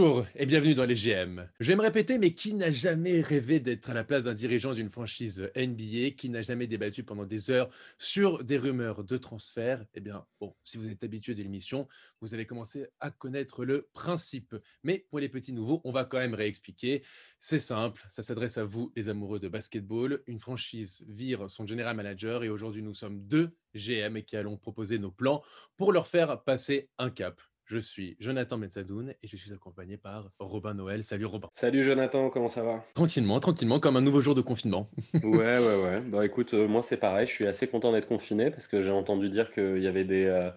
Bonjour 0.00 0.24
et 0.34 0.46
bienvenue 0.46 0.72
dans 0.72 0.86
les 0.86 0.94
GM. 0.94 1.46
Je 1.60 1.68
vais 1.68 1.76
me 1.76 1.82
répéter, 1.82 2.18
mais 2.18 2.32
qui 2.32 2.54
n'a 2.54 2.70
jamais 2.70 3.20
rêvé 3.20 3.60
d'être 3.60 3.90
à 3.90 3.92
la 3.92 4.02
place 4.02 4.24
d'un 4.24 4.32
dirigeant 4.32 4.72
d'une 4.72 4.88
franchise 4.88 5.50
NBA 5.54 6.12
Qui 6.16 6.30
n'a 6.30 6.40
jamais 6.40 6.66
débattu 6.66 7.04
pendant 7.04 7.26
des 7.26 7.50
heures 7.50 7.68
sur 7.98 8.42
des 8.42 8.56
rumeurs 8.56 9.04
de 9.04 9.18
transfert? 9.18 9.84
Eh 9.92 10.00
bien, 10.00 10.24
bon, 10.40 10.56
si 10.64 10.78
vous 10.78 10.90
êtes 10.90 11.04
habitué 11.04 11.34
de 11.34 11.42
l'émission, 11.42 11.86
vous 12.22 12.32
avez 12.32 12.46
commencé 12.46 12.86
à 12.98 13.10
connaître 13.10 13.66
le 13.66 13.90
principe. 13.92 14.56
Mais 14.84 15.04
pour 15.10 15.18
les 15.18 15.28
petits 15.28 15.52
nouveaux, 15.52 15.82
on 15.84 15.92
va 15.92 16.06
quand 16.06 16.18
même 16.18 16.32
réexpliquer. 16.32 17.02
C'est 17.38 17.58
simple, 17.58 18.02
ça 18.08 18.22
s'adresse 18.22 18.56
à 18.56 18.64
vous, 18.64 18.90
les 18.96 19.10
amoureux 19.10 19.38
de 19.38 19.48
basketball. 19.48 20.22
Une 20.26 20.40
franchise 20.40 21.04
vire 21.10 21.50
son 21.50 21.66
general 21.66 21.94
manager 21.94 22.42
et 22.42 22.48
aujourd'hui, 22.48 22.82
nous 22.82 22.94
sommes 22.94 23.20
deux 23.20 23.50
GM 23.74 24.22
qui 24.22 24.38
allons 24.38 24.56
proposer 24.56 24.98
nos 24.98 25.10
plans 25.10 25.42
pour 25.76 25.92
leur 25.92 26.06
faire 26.06 26.42
passer 26.42 26.88
un 26.96 27.10
cap. 27.10 27.38
Je 27.70 27.78
suis 27.78 28.16
Jonathan 28.18 28.58
Metzadoun 28.58 29.14
et 29.22 29.28
je 29.28 29.36
suis 29.36 29.52
accompagné 29.52 29.96
par 29.96 30.32
Robin 30.40 30.74
Noël. 30.74 31.04
Salut 31.04 31.26
Robin. 31.26 31.48
Salut 31.52 31.84
Jonathan, 31.84 32.28
comment 32.28 32.48
ça 32.48 32.64
va? 32.64 32.84
Tranquillement, 32.94 33.38
tranquillement, 33.38 33.78
comme 33.78 33.96
un 33.96 34.00
nouveau 34.00 34.20
jour 34.20 34.34
de 34.34 34.40
confinement. 34.40 34.90
ouais, 35.14 35.20
ouais, 35.22 35.82
ouais. 35.84 36.00
Bah 36.00 36.26
écoute, 36.26 36.52
euh, 36.52 36.66
moi 36.66 36.82
c'est 36.82 36.96
pareil, 36.96 37.28
je 37.28 37.32
suis 37.32 37.46
assez 37.46 37.68
content 37.68 37.92
d'être 37.92 38.08
confiné 38.08 38.50
parce 38.50 38.66
que 38.66 38.82
j'ai 38.82 38.90
entendu 38.90 39.30
dire 39.30 39.52
qu'il 39.52 39.78
y 39.78 39.86
avait 39.86 40.02
des, 40.02 40.24
euh, 40.24 40.50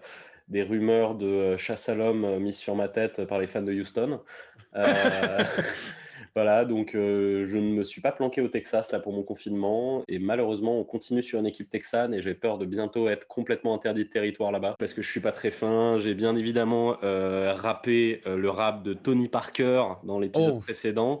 des 0.48 0.64
rumeurs 0.64 1.14
de 1.14 1.26
euh, 1.26 1.56
chasse 1.56 1.88
à 1.88 1.94
l'homme 1.94 2.40
mises 2.40 2.58
sur 2.58 2.74
ma 2.74 2.88
tête 2.88 3.24
par 3.26 3.38
les 3.38 3.46
fans 3.46 3.62
de 3.62 3.72
Houston. 3.72 4.20
Voilà, 6.34 6.64
donc 6.64 6.96
euh, 6.96 7.44
je 7.46 7.56
ne 7.56 7.72
me 7.72 7.84
suis 7.84 8.00
pas 8.00 8.10
planqué 8.10 8.40
au 8.40 8.48
Texas 8.48 8.90
là 8.90 8.98
pour 8.98 9.12
mon 9.12 9.22
confinement 9.22 10.02
et 10.08 10.18
malheureusement 10.18 10.80
on 10.80 10.82
continue 10.82 11.22
sur 11.22 11.38
une 11.38 11.46
équipe 11.46 11.70
texane 11.70 12.12
et 12.12 12.22
j'ai 12.22 12.34
peur 12.34 12.58
de 12.58 12.66
bientôt 12.66 13.08
être 13.08 13.28
complètement 13.28 13.72
interdit 13.72 14.02
de 14.02 14.08
territoire 14.08 14.50
là-bas 14.50 14.74
parce 14.76 14.92
que 14.94 15.00
je 15.00 15.08
suis 15.08 15.20
pas 15.20 15.30
très 15.30 15.52
fin. 15.52 15.98
J'ai 16.00 16.14
bien 16.14 16.34
évidemment 16.34 16.96
euh, 17.04 17.52
rappé 17.54 18.20
euh, 18.26 18.36
le 18.36 18.50
rap 18.50 18.82
de 18.82 18.94
Tony 18.94 19.28
Parker 19.28 19.84
dans 20.02 20.18
l'épisode 20.18 20.54
oh. 20.56 20.60
précédent. 20.60 21.20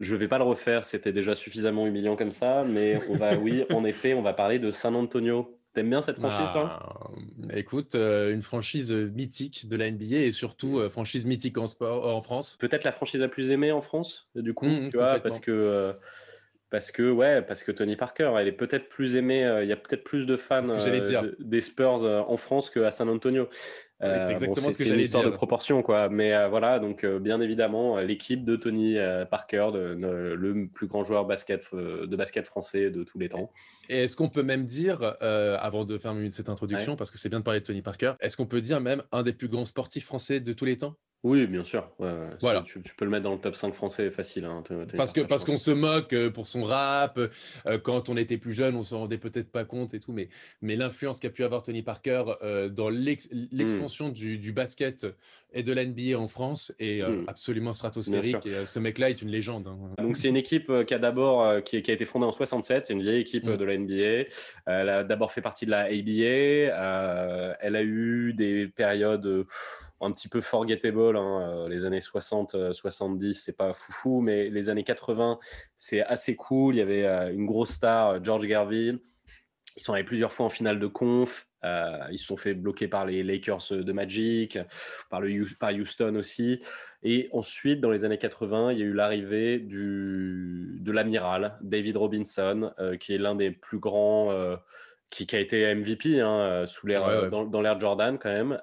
Je 0.00 0.16
vais 0.16 0.28
pas 0.28 0.38
le 0.38 0.44
refaire, 0.44 0.86
c'était 0.86 1.12
déjà 1.12 1.34
suffisamment 1.34 1.86
humiliant 1.86 2.16
comme 2.16 2.32
ça, 2.32 2.64
mais 2.64 2.98
on 3.10 3.16
va, 3.16 3.36
oui, 3.36 3.64
en 3.70 3.84
effet, 3.84 4.14
on 4.14 4.22
va 4.22 4.32
parler 4.32 4.58
de 4.58 4.70
San 4.70 4.96
Antonio. 4.96 5.54
T'aimes 5.74 5.90
bien 5.90 6.00
cette 6.00 6.20
franchise, 6.20 6.52
toi? 6.52 6.78
Bah, 7.36 7.54
Écoute, 7.56 7.96
euh, 7.96 8.32
une 8.32 8.42
franchise 8.42 8.92
euh, 8.92 9.10
mythique 9.12 9.66
de 9.66 9.76
la 9.76 9.90
NBA 9.90 10.18
et 10.18 10.30
surtout 10.30 10.78
euh, 10.78 10.88
franchise 10.88 11.26
mythique 11.26 11.58
en, 11.58 11.66
sport, 11.66 12.14
en 12.14 12.22
France. 12.22 12.56
Peut-être 12.60 12.84
la 12.84 12.92
franchise 12.92 13.20
la 13.20 13.28
plus 13.28 13.50
aimée 13.50 13.72
en 13.72 13.82
France, 13.82 14.28
du 14.36 14.54
coup, 14.54 14.66
mmh, 14.66 14.90
tu 14.90 14.98
vois, 14.98 15.18
parce 15.18 15.40
que, 15.40 15.92
parce 16.70 16.92
que, 16.92 17.10
ouais, 17.10 17.42
parce 17.42 17.64
que 17.64 17.72
Tony 17.72 17.96
Parker, 17.96 18.34
elle 18.38 18.46
est 18.46 18.52
peut-être 18.52 18.88
plus 18.88 19.16
aimée, 19.16 19.40
il 19.62 19.68
y 19.68 19.72
a 19.72 19.76
peut-être 19.76 20.04
plus 20.04 20.26
de 20.26 20.36
fans 20.36 20.62
des 21.40 21.60
Spurs 21.60 22.04
en 22.04 22.36
France 22.36 22.70
qu'à 22.70 22.92
San 22.92 23.08
Antonio. 23.08 23.48
Euh, 24.02 24.18
c'est 24.20 24.32
exactement 24.32 24.70
ce 24.70 24.78
que 24.78 24.84
j'allais 24.84 25.06
dire. 25.06 25.22
de 25.22 25.30
proportion, 25.30 25.82
quoi. 25.82 26.08
Mais 26.08 26.34
euh, 26.34 26.48
voilà, 26.48 26.78
donc 26.78 27.04
euh, 27.04 27.18
bien 27.18 27.40
évidemment, 27.40 27.98
l'équipe 27.98 28.44
de 28.44 28.56
Tony 28.56 28.96
Parker, 29.30 29.70
le 29.72 30.66
plus 30.66 30.86
grand 30.86 31.04
joueur 31.04 31.24
basket, 31.24 31.74
de 31.74 32.16
basket 32.16 32.46
français 32.46 32.90
de 32.90 33.04
tous 33.04 33.18
les 33.18 33.28
temps. 33.28 33.52
Et 33.88 34.04
est-ce 34.04 34.16
qu'on 34.16 34.28
peut 34.28 34.42
même 34.42 34.66
dire, 34.66 35.16
avant 35.20 35.84
de 35.84 35.98
faire 35.98 36.14
cette 36.30 36.48
introduction, 36.48 36.96
parce 36.96 37.10
que 37.10 37.18
c'est 37.18 37.28
bien 37.28 37.40
de 37.40 37.44
parler 37.44 37.60
de 37.60 37.66
Tony 37.66 37.82
Parker, 37.82 38.14
est-ce 38.20 38.36
qu'on 38.36 38.46
peut 38.46 38.60
dire 38.60 38.80
même 38.80 39.02
un 39.12 39.22
des 39.22 39.32
plus 39.32 39.48
grands 39.48 39.64
sportifs 39.64 40.06
français 40.06 40.40
de 40.40 40.52
tous 40.52 40.64
les 40.64 40.76
temps? 40.76 40.96
Oui, 41.24 41.46
bien 41.46 41.64
sûr. 41.64 41.90
Voilà. 42.42 42.62
Tu, 42.66 42.80
peux 42.80 43.06
le 43.06 43.10
mettre 43.10 43.24
dans 43.24 43.32
le 43.32 43.40
top 43.40 43.56
5 43.56 43.72
français 43.72 44.10
facile. 44.10 44.44
Hein, 44.44 44.62
parce 44.94 45.14
que 45.14 45.22
parce 45.22 45.46
qu'on 45.46 45.56
se 45.56 45.70
moque 45.70 46.12
euh, 46.12 46.30
pour 46.30 46.46
son 46.46 46.62
rap. 46.62 47.18
Euh, 47.18 47.78
quand 47.78 48.10
on 48.10 48.16
était 48.18 48.36
plus 48.36 48.52
jeune, 48.52 48.76
on 48.76 48.82
s'en 48.82 49.00
rendait 49.00 49.16
peut-être 49.16 49.50
pas 49.50 49.64
compte 49.64 49.94
et 49.94 50.00
tout. 50.00 50.12
Mais, 50.12 50.28
mais 50.60 50.76
l'influence 50.76 51.20
qu'a 51.20 51.30
pu 51.30 51.42
avoir 51.42 51.62
Tony 51.62 51.82
Parker 51.82 52.24
euh, 52.42 52.68
dans 52.68 52.90
mmh. 52.90 53.83
L'expansion 53.84 54.08
du, 54.08 54.52
basket 54.52 55.06
et 55.52 55.62
de 55.62 55.72
l'NBA 55.72 56.18
en 56.18 56.28
France 56.28 56.72
est 56.78 57.02
mmh. 57.02 57.24
absolument 57.28 57.72
stratosphérique. 57.72 58.46
Et 58.46 58.66
ce 58.66 58.78
mec-là 58.78 59.10
est 59.10 59.22
une 59.22 59.30
légende. 59.30 59.68
Hein. 59.68 60.02
Donc 60.02 60.16
c'est 60.16 60.28
une 60.28 60.36
équipe 60.36 60.70
qui 60.86 60.94
a 60.94 60.98
d'abord 60.98 61.62
qui, 61.62 61.82
qui, 61.82 61.90
a 61.90 61.94
été 61.94 62.04
fondée 62.04 62.26
en 62.26 62.32
67. 62.32 62.86
C'est 62.86 62.92
une 62.92 63.02
vieille 63.02 63.20
équipe 63.20 63.44
mmh. 63.44 63.56
de 63.56 63.64
la 63.64 63.78
NBA. 63.78 64.30
Elle 64.66 64.88
a 64.88 65.04
d'abord 65.04 65.32
fait 65.32 65.42
partie 65.42 65.66
de 65.66 65.70
la 65.70 65.84
ABA. 65.84 67.56
elle 67.60 67.76
a 67.76 67.82
eu 67.82 68.32
des 68.32 68.68
périodes 68.68 69.46
un 70.04 70.12
petit 70.12 70.28
peu 70.28 70.40
forgettable. 70.40 71.16
Hein, 71.16 71.48
euh, 71.48 71.68
les 71.68 71.84
années 71.84 72.00
60, 72.00 72.72
70, 72.72 73.26
euh, 73.26 73.32
c'est 73.32 73.56
pas 73.56 73.72
foufou, 73.72 74.20
mais 74.20 74.48
les 74.50 74.70
années 74.70 74.84
80, 74.84 75.38
c'est 75.76 76.02
assez 76.02 76.36
cool. 76.36 76.74
Il 76.74 76.78
y 76.78 76.82
avait 76.82 77.06
euh, 77.06 77.32
une 77.32 77.46
grosse 77.46 77.70
star, 77.70 78.22
George 78.22 78.46
Garvin. 78.46 78.98
Ils 79.76 79.82
sont 79.82 79.92
allés 79.92 80.04
plusieurs 80.04 80.32
fois 80.32 80.46
en 80.46 80.50
finale 80.50 80.78
de 80.78 80.86
conf. 80.86 81.48
Ils 82.10 82.18
se 82.18 82.26
sont 82.26 82.36
fait 82.36 82.54
bloquer 82.54 82.88
par 82.88 83.06
les 83.06 83.22
Lakers 83.22 83.62
de 83.70 83.92
Magic, 83.92 84.58
par, 85.10 85.20
le, 85.20 85.44
par 85.58 85.72
Houston 85.72 86.14
aussi. 86.16 86.60
Et 87.02 87.28
ensuite, 87.32 87.80
dans 87.80 87.90
les 87.90 88.04
années 88.04 88.18
80, 88.18 88.72
il 88.72 88.78
y 88.78 88.82
a 88.82 88.84
eu 88.84 88.92
l'arrivée 88.92 89.58
de 89.58 90.92
l'amiral 90.92 91.56
David 91.62 91.96
Robinson, 91.96 92.72
qui 93.00 93.14
est 93.14 93.18
l'un 93.18 93.34
des 93.34 93.50
plus 93.50 93.78
grands, 93.78 94.30
qui, 95.10 95.26
a 95.34 95.40
été 95.40 95.74
MVP 95.74 96.20
hein, 96.20 96.64
sous 96.66 96.86
Dans, 96.86 97.44
dans 97.44 97.60
l'ère 97.60 97.80
Jordan 97.80 98.18
quand 98.18 98.32
même 98.32 98.58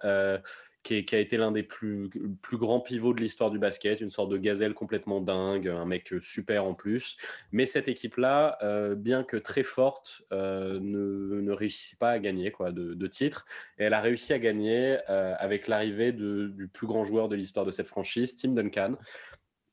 qui, 0.84 1.06
a 1.14 1.20
été 1.20 1.38
l'un 1.38 1.52
des 1.52 1.64
plus, 1.64 2.10
plus 2.42 2.58
grands 2.58 2.80
pivots 2.80 3.14
de 3.14 3.22
l'histoire 3.22 3.52
du 3.52 3.60
basket, 3.60 4.02
une 4.02 4.10
sorte 4.10 4.30
de 4.30 4.38
gazelle 4.38 4.74
complètement 4.74 5.22
dingue, 5.22 5.68
un 5.68 5.86
mec 5.86 6.14
super 6.20 6.66
en 6.66 6.74
plus. 6.74 7.18
Mais 7.52 7.66
cette 7.66 7.88
équipe-là, 7.88 8.58
euh, 8.64 8.96
bien 8.96 9.24
que 9.24 9.38
très 9.38 9.64
forte, 9.64 10.24
euh, 10.34 10.80
ne, 10.82 11.42
ne, 11.42 11.52
réussit 11.52 12.00
pas 12.00 12.12
à 12.12 12.20
gagner 12.20 12.52
quoi, 12.52 12.72
de, 12.72 12.94
de 12.96 13.08
titres. 13.08 13.46
Et 13.78 13.84
elle 13.84 13.94
a 13.94 14.02
réussi 14.02 14.34
à 14.34 14.40
gagner 14.40 14.98
euh, 15.10 15.36
avec 15.38 15.68
l'arrivée 15.68 16.12
du 16.12 16.70
plus 16.74 16.88
grand 16.88 17.04
joueur 17.04 17.30
de 17.30 17.36
l'histoire 17.36 17.66
de 17.66 17.72
cette 17.72 17.88
franchise, 17.88 18.36
Tim 18.36 18.54
Duncan, 18.54 18.96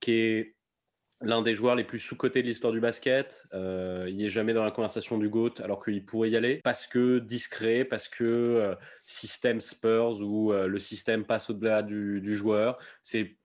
qui 0.00 0.12
est 0.12 0.57
l'un 1.20 1.42
des 1.42 1.54
joueurs 1.54 1.74
les 1.74 1.84
plus 1.84 1.98
sous-cotés 1.98 2.42
de 2.42 2.46
l'histoire 2.46 2.72
du 2.72 2.80
basket. 2.80 3.46
Euh, 3.52 4.06
il 4.08 4.16
n'est 4.16 4.30
jamais 4.30 4.52
dans 4.52 4.64
la 4.64 4.70
conversation 4.70 5.18
du 5.18 5.28
GOAT 5.28 5.54
alors 5.62 5.84
qu'il 5.84 6.04
pourrait 6.04 6.30
y 6.30 6.36
aller 6.36 6.60
parce 6.62 6.86
que 6.86 7.18
discret, 7.18 7.84
parce 7.84 8.08
que 8.08 8.24
euh, 8.24 8.74
système 9.04 9.60
Spurs 9.60 10.22
où 10.22 10.52
euh, 10.52 10.66
le 10.66 10.78
système 10.78 11.24
passe 11.24 11.50
au-delà 11.50 11.82
du, 11.82 12.20
du, 12.20 12.36
joueur. 12.36 12.78
C'est 13.02 13.36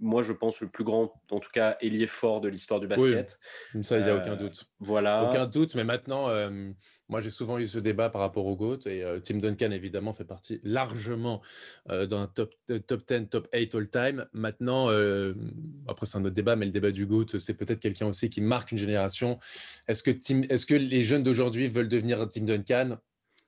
moi, 0.00 0.22
je 0.22 0.32
pense, 0.32 0.60
le 0.60 0.68
plus 0.68 0.84
grand, 0.84 1.12
en 1.30 1.40
tout 1.40 1.50
cas, 1.52 1.76
ailier 1.80 2.06
fort 2.06 2.40
de 2.40 2.48
l'histoire 2.48 2.80
du 2.80 2.86
basket. 2.86 3.38
Oui, 3.74 3.84
ça, 3.84 3.98
il 3.98 4.04
n'y 4.04 4.10
a 4.10 4.16
aucun 4.16 4.36
doute. 4.36 4.64
Voilà. 4.80 5.28
Aucun 5.28 5.46
doute, 5.46 5.74
mais 5.74 5.84
maintenant, 5.84 6.28
moi, 7.08 7.20
j'ai 7.20 7.30
souvent 7.30 7.58
eu 7.58 7.66
ce 7.66 7.78
débat 7.78 8.10
par 8.10 8.20
rapport 8.20 8.46
au 8.46 8.54
GOAT 8.54 8.80
et 8.86 9.02
Tim 9.22 9.38
Duncan, 9.38 9.70
évidemment, 9.70 10.12
fait 10.12 10.24
partie 10.24 10.60
largement 10.62 11.42
d'un 11.88 12.26
top, 12.26 12.54
top 12.86 13.02
10, 13.06 13.28
top 13.28 13.48
8 13.52 13.74
all-time. 13.74 14.26
Maintenant, 14.32 14.88
après, 15.88 16.06
c'est 16.06 16.18
un 16.18 16.24
autre 16.24 16.34
débat, 16.34 16.54
mais 16.54 16.66
le 16.66 16.72
débat 16.72 16.90
du 16.90 17.06
GOAT, 17.06 17.38
c'est 17.38 17.54
peut-être 17.54 17.80
quelqu'un 17.80 18.06
aussi 18.06 18.30
qui 18.30 18.40
marque 18.40 18.72
une 18.72 18.78
génération. 18.78 19.38
Est-ce 19.88 20.02
que, 20.02 20.10
est 20.10 20.66
que 20.66 20.74
les 20.74 21.04
jeunes 21.04 21.22
d'aujourd'hui 21.22 21.66
veulent 21.66 21.88
devenir 21.88 22.28
Tim 22.28 22.44
Duncan? 22.44 22.98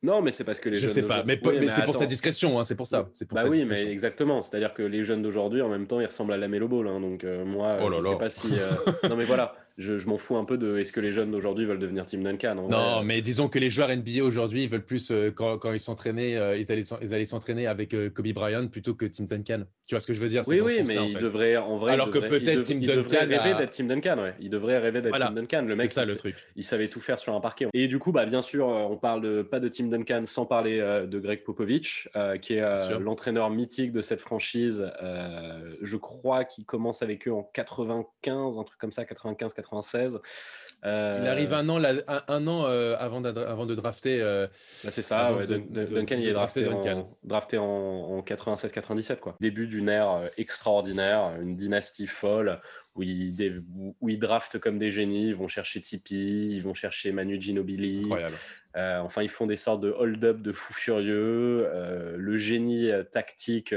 Non, 0.03 0.23
mais 0.23 0.31
c'est 0.31 0.45
parce 0.45 0.61
que 0.61 0.71
les 0.71 0.77
je 0.77 0.83
jeunes. 0.83 0.91
sais 0.91 1.03
pas, 1.03 1.23
mais, 1.25 1.39
c'est 1.69 1.85
pour 1.85 1.95
sa 1.95 2.07
discrétion, 2.07 2.59
hein, 2.59 2.65
c'est 2.65 2.75
pour 2.75 2.87
ça. 2.87 3.05
Pour 3.05 3.37
bah 3.37 3.45
oui, 3.49 3.67
mais 3.67 3.83
exactement. 3.91 4.41
C'est-à-dire 4.41 4.73
que 4.73 4.83
les 4.83 5.05
jeunes 5.05 5.23
d'aujourd'hui, 5.23 5.61
en 5.61 5.69
même 5.69 5.87
temps, 5.87 6.01
ils 6.01 6.07
ressemblent 6.07 6.33
à 6.33 6.39
la 6.39 6.49
Melo 6.49 6.69
Ball. 6.69 6.89
Hein, 6.89 7.01
donc 7.01 7.25
euh, 7.25 7.45
moi, 7.45 7.77
oh 7.83 7.91
je 7.93 7.99
ne 7.99 8.05
sais 8.05 8.19
pas 8.19 8.31
si. 8.31 8.49
Euh, 8.59 8.71
non, 9.09 9.17
mais 9.17 9.25
voilà 9.25 9.55
je, 9.79 10.07
m'en 10.07 10.19
fous 10.19 10.37
un 10.37 10.45
peu 10.45 10.59
de 10.59 10.79
est-ce 10.79 10.93
que 10.93 11.01
les 11.01 11.13
jeunes 11.13 11.31
d'aujourd'hui 11.31 11.65
veulent 11.65 11.79
devenir 11.79 12.07
Team 12.07 12.23
Duncan. 12.23 12.55
non, 12.55 13.03
mais 13.03 13.23
disons 13.23 13.49
que 13.49 13.59
les 13.59 13.71
joueurs 13.71 13.89
NBA 13.89 14.23
aujourd'hui 14.23 14.67
veulent 14.67 14.85
plus, 14.85 15.11
euh, 15.11 15.31
quand, 15.31 15.73
ils 15.73 15.81
s'entraînaient, 15.81 16.37
euh, 16.37 16.57
ils 16.57 16.71
allaient, 16.71 16.85
ils 17.03 17.15
allaient 17.15 17.25
s'entraîner 17.25 17.67
avec 17.67 17.95
euh, 17.95 18.11
Kobe 18.11 18.33
Bryant 18.33 18.69
plutôt 18.69 18.95
que 18.95 19.07
Team 19.07 19.27
Duncan. 19.27 19.65
Tu 19.87 19.95
vois 19.95 20.01
ce 20.01 20.07
que 20.07 20.13
je 20.13 20.21
veux 20.21 20.29
dire? 20.29 20.43
Oui, 20.47 20.61
oui, 20.61 20.83
mais 20.87 21.11
il 21.11 21.19
devrait, 21.19 21.57
en 21.57 21.79
vrai. 21.79 21.93
Alors 21.93 22.11
que 22.11 22.19
peut-être 22.19 22.63
Team 22.63 22.81
Duncan. 22.81 23.03
devrait 23.03 23.39
rêver 23.39 23.59
d'être 23.59 23.71
Team 23.71 23.89
Duncan, 23.89 24.19
ouais. 24.19 24.35
Il 24.41 24.51
devrait 24.51 24.79
rêver 24.79 25.01
d'être 25.01 25.19
Team 25.19 25.35
Duncan. 25.35 25.63
Le 25.63 25.75
mec, 25.75 25.89
ça, 25.89 26.05
le 26.05 26.17
truc. 26.17 26.37
il 26.57 26.65
savait 26.65 26.89
tout 26.89 27.01
faire 27.01 27.19
sur 27.19 27.35
un 27.35 27.41
parquet. 27.41 27.67
Et 27.73 27.89
du 27.89 27.99
coup, 27.99 28.13
bah, 28.13 28.27
bien 28.27 28.43
sûr, 28.43 28.67
on 28.67 28.97
parle 28.97 29.23
de, 29.23 29.43
pas 29.43 29.61
de 29.61 29.69
Team 29.69 29.91
Duncan 29.91 30.23
sans 30.25 30.47
parler 30.47 30.79
de 30.79 31.19
Greg 31.19 31.43
Popovich, 31.45 32.09
qui 32.43 32.55
est 32.55 32.99
l'entraîneur 32.99 33.51
mythique 33.51 33.93
de 33.93 34.03
cette 34.03 34.21
franchise. 34.21 34.85
je 35.81 35.97
crois 35.97 36.45
qu'il 36.45 36.65
commence 36.65 37.03
avec 37.03 37.27
eux 37.27 37.33
en 37.33 37.43
95, 37.43 38.59
un 38.59 38.65
truc 38.65 38.79
comme 38.79 38.93
ça, 38.93 39.05
95-96. 39.61 40.21
Euh, 40.87 41.19
il 41.23 41.29
arrive 41.29 41.53
un 41.53 41.69
an, 41.69 41.83
un, 41.83 42.47
an 42.47 42.65
euh, 42.65 42.97
avant, 42.99 43.21
de, 43.21 43.29
avant 43.29 43.67
de 43.67 43.75
drafter. 43.75 44.21
Euh, 44.21 44.47
bah, 44.85 44.91
c'est 44.91 45.03
ça, 45.03 45.33
Duncan, 45.71 46.17
il 46.19 46.29
est 46.29 46.33
drafté, 46.33 46.67
En, 46.67 47.17
drafté 47.23 47.59
en, 47.59 48.21
96-97. 48.23 49.17
Quoi. 49.17 49.37
Début 49.41 49.67
d'une 49.67 49.89
ère 49.89 50.31
extraordinaire, 50.39 51.33
une 51.41 51.57
dynastie 51.57 52.07
folle 52.07 52.61
où 52.95 53.03
ils, 53.03 53.63
où 54.01 54.09
ils 54.09 54.19
draftent 54.19 54.59
comme 54.59 54.79
des 54.79 54.91
génies. 54.91 55.29
Ils 55.29 55.37
vont 55.37 55.49
chercher 55.49 55.81
Tipeee, 55.81 56.57
ils 56.57 56.63
vont 56.63 56.75
chercher 56.75 57.13
Manu 57.13 57.41
Ginobili. 57.41 58.09
enfin, 58.75 59.23
ils 59.23 59.29
font 59.29 59.47
des 59.47 59.57
sortes 59.57 59.83
de 59.83 59.91
hold-up 59.91 60.41
de 60.41 60.53
fous 60.53 60.75
furieux. 60.75 61.69
le 62.17 62.37
génie 62.37 62.91
tactique 63.13 63.75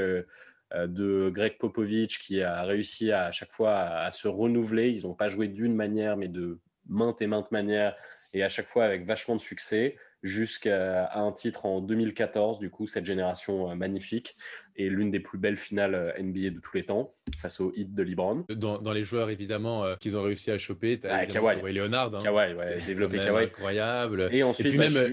de 0.74 1.30
Greg 1.30 1.58
Popovich 1.58 2.18
qui 2.18 2.42
a 2.42 2.62
réussi 2.64 3.12
à, 3.12 3.32
chaque 3.32 3.52
fois 3.52 3.78
à, 3.78 4.10
se 4.10 4.28
renouveler. 4.28 4.90
Ils 4.90 5.02
n'ont 5.02 5.14
pas 5.14 5.28
joué 5.28 5.48
d'une 5.48 5.74
manière, 5.74 6.16
mais 6.16 6.28
de 6.28 6.58
maintes 6.88 7.22
et 7.22 7.26
maintes 7.26 7.50
manières. 7.52 7.96
et 8.32 8.42
à 8.42 8.48
chaque 8.48 8.66
fois 8.66 8.84
avec 8.84 9.06
vachement 9.06 9.36
de 9.36 9.40
succès 9.40 9.96
jusqu'à 10.24 11.10
un 11.14 11.30
titre 11.32 11.66
en 11.66 11.80
2014, 11.80 12.58
du 12.58 12.70
coup, 12.70 12.86
cette 12.86 13.04
génération 13.04 13.70
euh, 13.70 13.74
magnifique 13.74 14.36
et 14.74 14.88
l'une 14.88 15.10
des 15.10 15.20
plus 15.20 15.38
belles 15.38 15.58
finales 15.58 15.94
euh, 15.94 16.12
NBA 16.20 16.50
de 16.50 16.60
tous 16.60 16.76
les 16.76 16.82
temps 16.82 17.14
face 17.38 17.60
au 17.60 17.72
hit 17.76 17.94
de 17.94 18.02
LeBron. 18.02 18.44
Dans, 18.48 18.92
les 18.92 19.04
joueurs, 19.04 19.30
évidemment, 19.30 19.84
euh, 19.84 19.96
qu'ils 19.96 20.16
ont 20.16 20.22
réussi 20.22 20.50
à 20.50 20.58
choper, 20.58 20.98
tu 20.98 21.06
as 21.06 21.14
ah, 21.14 21.26
Kawhi. 21.26 21.72
Leonard. 21.72 22.14
Hein. 22.14 22.22
Kawhi, 22.22 22.54
ouais, 22.54 22.80
développé 22.86 23.18
Kawhi. 23.18 23.44
Incroyable. 23.44 24.30
Et 24.32 24.42
ensuite, 24.42 24.76
bah, 24.76 24.88
même, 24.88 25.12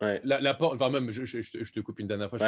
la, 0.00 0.54
porte, 0.54 0.74
enfin 0.74 0.90
même, 0.90 1.10
je, 1.10 1.72
te 1.72 1.80
coupe 1.80 1.98
une 1.98 2.06
dernière 2.06 2.30
fois. 2.30 2.38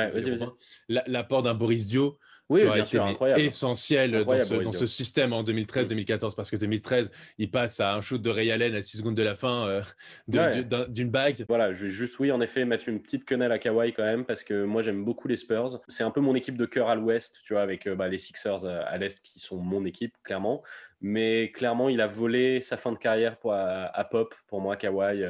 L'apport 0.88 1.42
d'un 1.42 1.54
Boris 1.54 1.86
Dio 1.86 2.18
oui, 2.50 2.62
sûr, 2.84 3.04
incroyable. 3.04 3.40
essentiel 3.40 4.24
dans, 4.24 4.40
ce, 4.40 4.54
dans, 4.54 4.72
ce, 4.72 4.84
système 4.84 5.32
en 5.32 5.44
2013-2014 5.44 6.34
parce 6.34 6.50
que 6.50 6.56
2013, 6.56 7.12
il 7.38 7.48
passe 7.48 7.78
à 7.78 7.94
un 7.94 8.00
shoot 8.00 8.20
de 8.20 8.28
Ray 8.28 8.50
Allen 8.50 8.74
à 8.74 8.82
6 8.82 8.98
secondes 8.98 9.14
de 9.14 9.22
la 9.22 9.36
fin 9.36 9.68
euh, 9.68 9.82
d'une 10.26 11.10
bague. 11.10 11.44
Voilà, 11.48 11.72
je 11.72 11.84
vais 11.84 11.90
juste, 11.90 12.18
oui, 12.18 12.32
en 12.32 12.40
effet, 12.40 12.64
mettre 12.64 12.88
une 12.88 13.00
petite 13.00 13.24
quenelle 13.24 13.52
à 13.52 13.60
Kawhi 13.60 13.92
quand 13.92 14.02
même 14.02 14.24
parce 14.24 14.42
que 14.42 14.64
moi 14.64 14.82
j'aime 14.82 15.04
beaucoup 15.04 15.28
les 15.28 15.36
Spurs. 15.36 15.80
C'est 15.86 16.02
un 16.02 16.10
peu 16.10 16.20
mon 16.20 16.34
équipe 16.34 16.56
de 16.56 16.66
cœur 16.66 16.88
à 16.88 16.96
l'ouest, 16.96 17.38
tu 17.44 17.52
vois, 17.52 17.62
avec 17.62 17.86
euh, 17.86 17.94
bah, 17.94 18.08
les 18.08 18.18
Sixers 18.18 18.64
euh, 18.64 18.82
à 18.84 18.98
l'est 18.98 19.22
qui 19.22 19.38
sont 19.38 19.58
mon 19.58 19.84
équipe, 19.84 20.14
clairement. 20.24 20.64
Mais 21.00 21.52
clairement, 21.52 21.88
il 21.88 22.00
a 22.00 22.08
volé 22.08 22.60
sa 22.60 22.76
fin 22.76 22.90
de 22.90 22.98
carrière 22.98 23.36
pour, 23.38 23.54
à, 23.54 24.08
Pop, 24.10 24.34
pour 24.48 24.60
moi, 24.60 24.76
Kawhi 24.76 25.24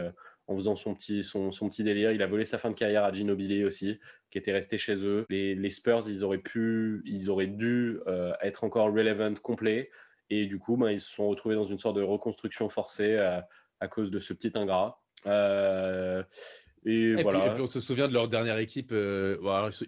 en 0.50 0.56
faisant 0.56 0.75
son 0.75 0.94
petit, 0.94 1.23
son, 1.23 1.52
son, 1.52 1.69
petit 1.69 1.85
délire. 1.85 2.11
Il 2.11 2.23
a 2.23 2.26
volé 2.26 2.44
sa 2.44 2.58
fin 2.58 2.70
de 2.70 2.75
carrière 2.75 3.05
à 3.05 3.12
Ginobili 3.12 3.64
aussi, 3.64 4.00
qui 4.31 4.38
était 4.38 4.52
resté 4.52 4.79
chez 4.79 4.97
eux. 5.06 5.25
Les, 5.29 5.70
Spurs, 5.70 6.08
ils 6.08 6.25
auraient 6.25 6.38
pu, 6.38 7.02
ils 7.06 7.31
auraient 7.31 7.47
dû 7.47 8.00
euh, 8.08 8.32
être 8.43 8.64
encore 8.64 8.87
relevant 8.87 9.35
complet. 9.35 9.91
Et 10.29 10.47
du 10.47 10.58
coup, 10.58 10.76
ben, 10.76 10.91
ils 10.91 11.00
se 11.00 11.08
sont 11.08 11.29
retrouvés 11.29 11.55
dans 11.55 11.64
une 11.64 11.79
sorte 11.79 11.97
de 11.97 12.02
reconstruction 12.02 12.69
forcée 12.69 13.17
à, 13.17 13.49
à 13.79 13.87
cause 13.87 14.11
de 14.11 14.19
ce 14.19 14.32
petit 14.32 14.50
ingrat. 14.56 15.00
Euh, 15.26 16.23
et, 16.87 17.23
voilà. 17.23 17.41
puis, 17.41 17.49
et, 17.49 17.53
puis, 17.53 17.62
on 17.62 17.67
se 17.67 17.79
souvient 17.79 18.09
de 18.09 18.15
leur 18.15 18.27
dernière 18.27 18.56
équipe, 18.56 18.91
euh, 18.93 19.37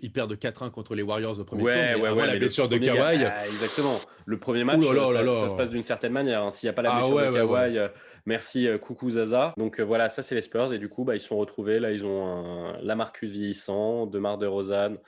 ils 0.03 0.13
perdent 0.13 0.35
4-1 0.35 0.71
contre 0.71 0.95
les 0.95 1.03
Warriors 1.03 1.39
au 1.41 1.45
premier 1.45 1.63
ouais, 1.63 1.95
tour. 1.95 2.03
Ouais, 2.03 2.11
ouais, 2.11 2.27
la 2.27 2.37
blessure 2.37 2.69
de 2.69 2.77
Kawhi. 2.77 3.25
Ah, 3.25 3.47
exactement. 3.47 3.97
Le 4.27 4.39
premier 4.39 4.65
match, 4.65 4.83
ça, 4.83 5.49
se 5.49 5.55
passe 5.55 5.71
d'une 5.71 5.83
certaine 5.83 6.13
manière. 6.13 6.43
Hein. 6.43 6.51
S'il 6.51 6.67
n'y 6.67 6.71
a 6.71 6.75
pas 6.75 6.83
la 6.83 6.93
ah 6.93 7.01
blessure 7.01 7.33
de 7.33 7.37
Kawhi, 7.39 7.79
euh, 7.79 7.89
merci, 8.27 8.69
euh, 8.69 8.77
coucou 8.77 9.11
Zaza. 9.11 9.55
Donc 9.57 9.81
euh, 9.81 9.85
voilà, 9.85 10.11
ça 10.11 10.21
c'est 10.21 10.35
les 10.35 10.43
Spurs. 10.43 10.75
Et 10.75 10.79
du 10.79 10.91
coup, 10.91 11.05
bah, 11.05 11.15
ils 11.15 11.21
sont 11.21 11.39
retrouvés. 11.39 11.81
Là, 11.81 11.93
ils 11.93 12.05
ont 12.05 12.27
un 12.27 12.79
Lamarcus 12.83 13.31
vieillissant, 13.31 14.07
Demar 14.07 14.37
de 14.37 14.47
Rosanne. 14.47 14.99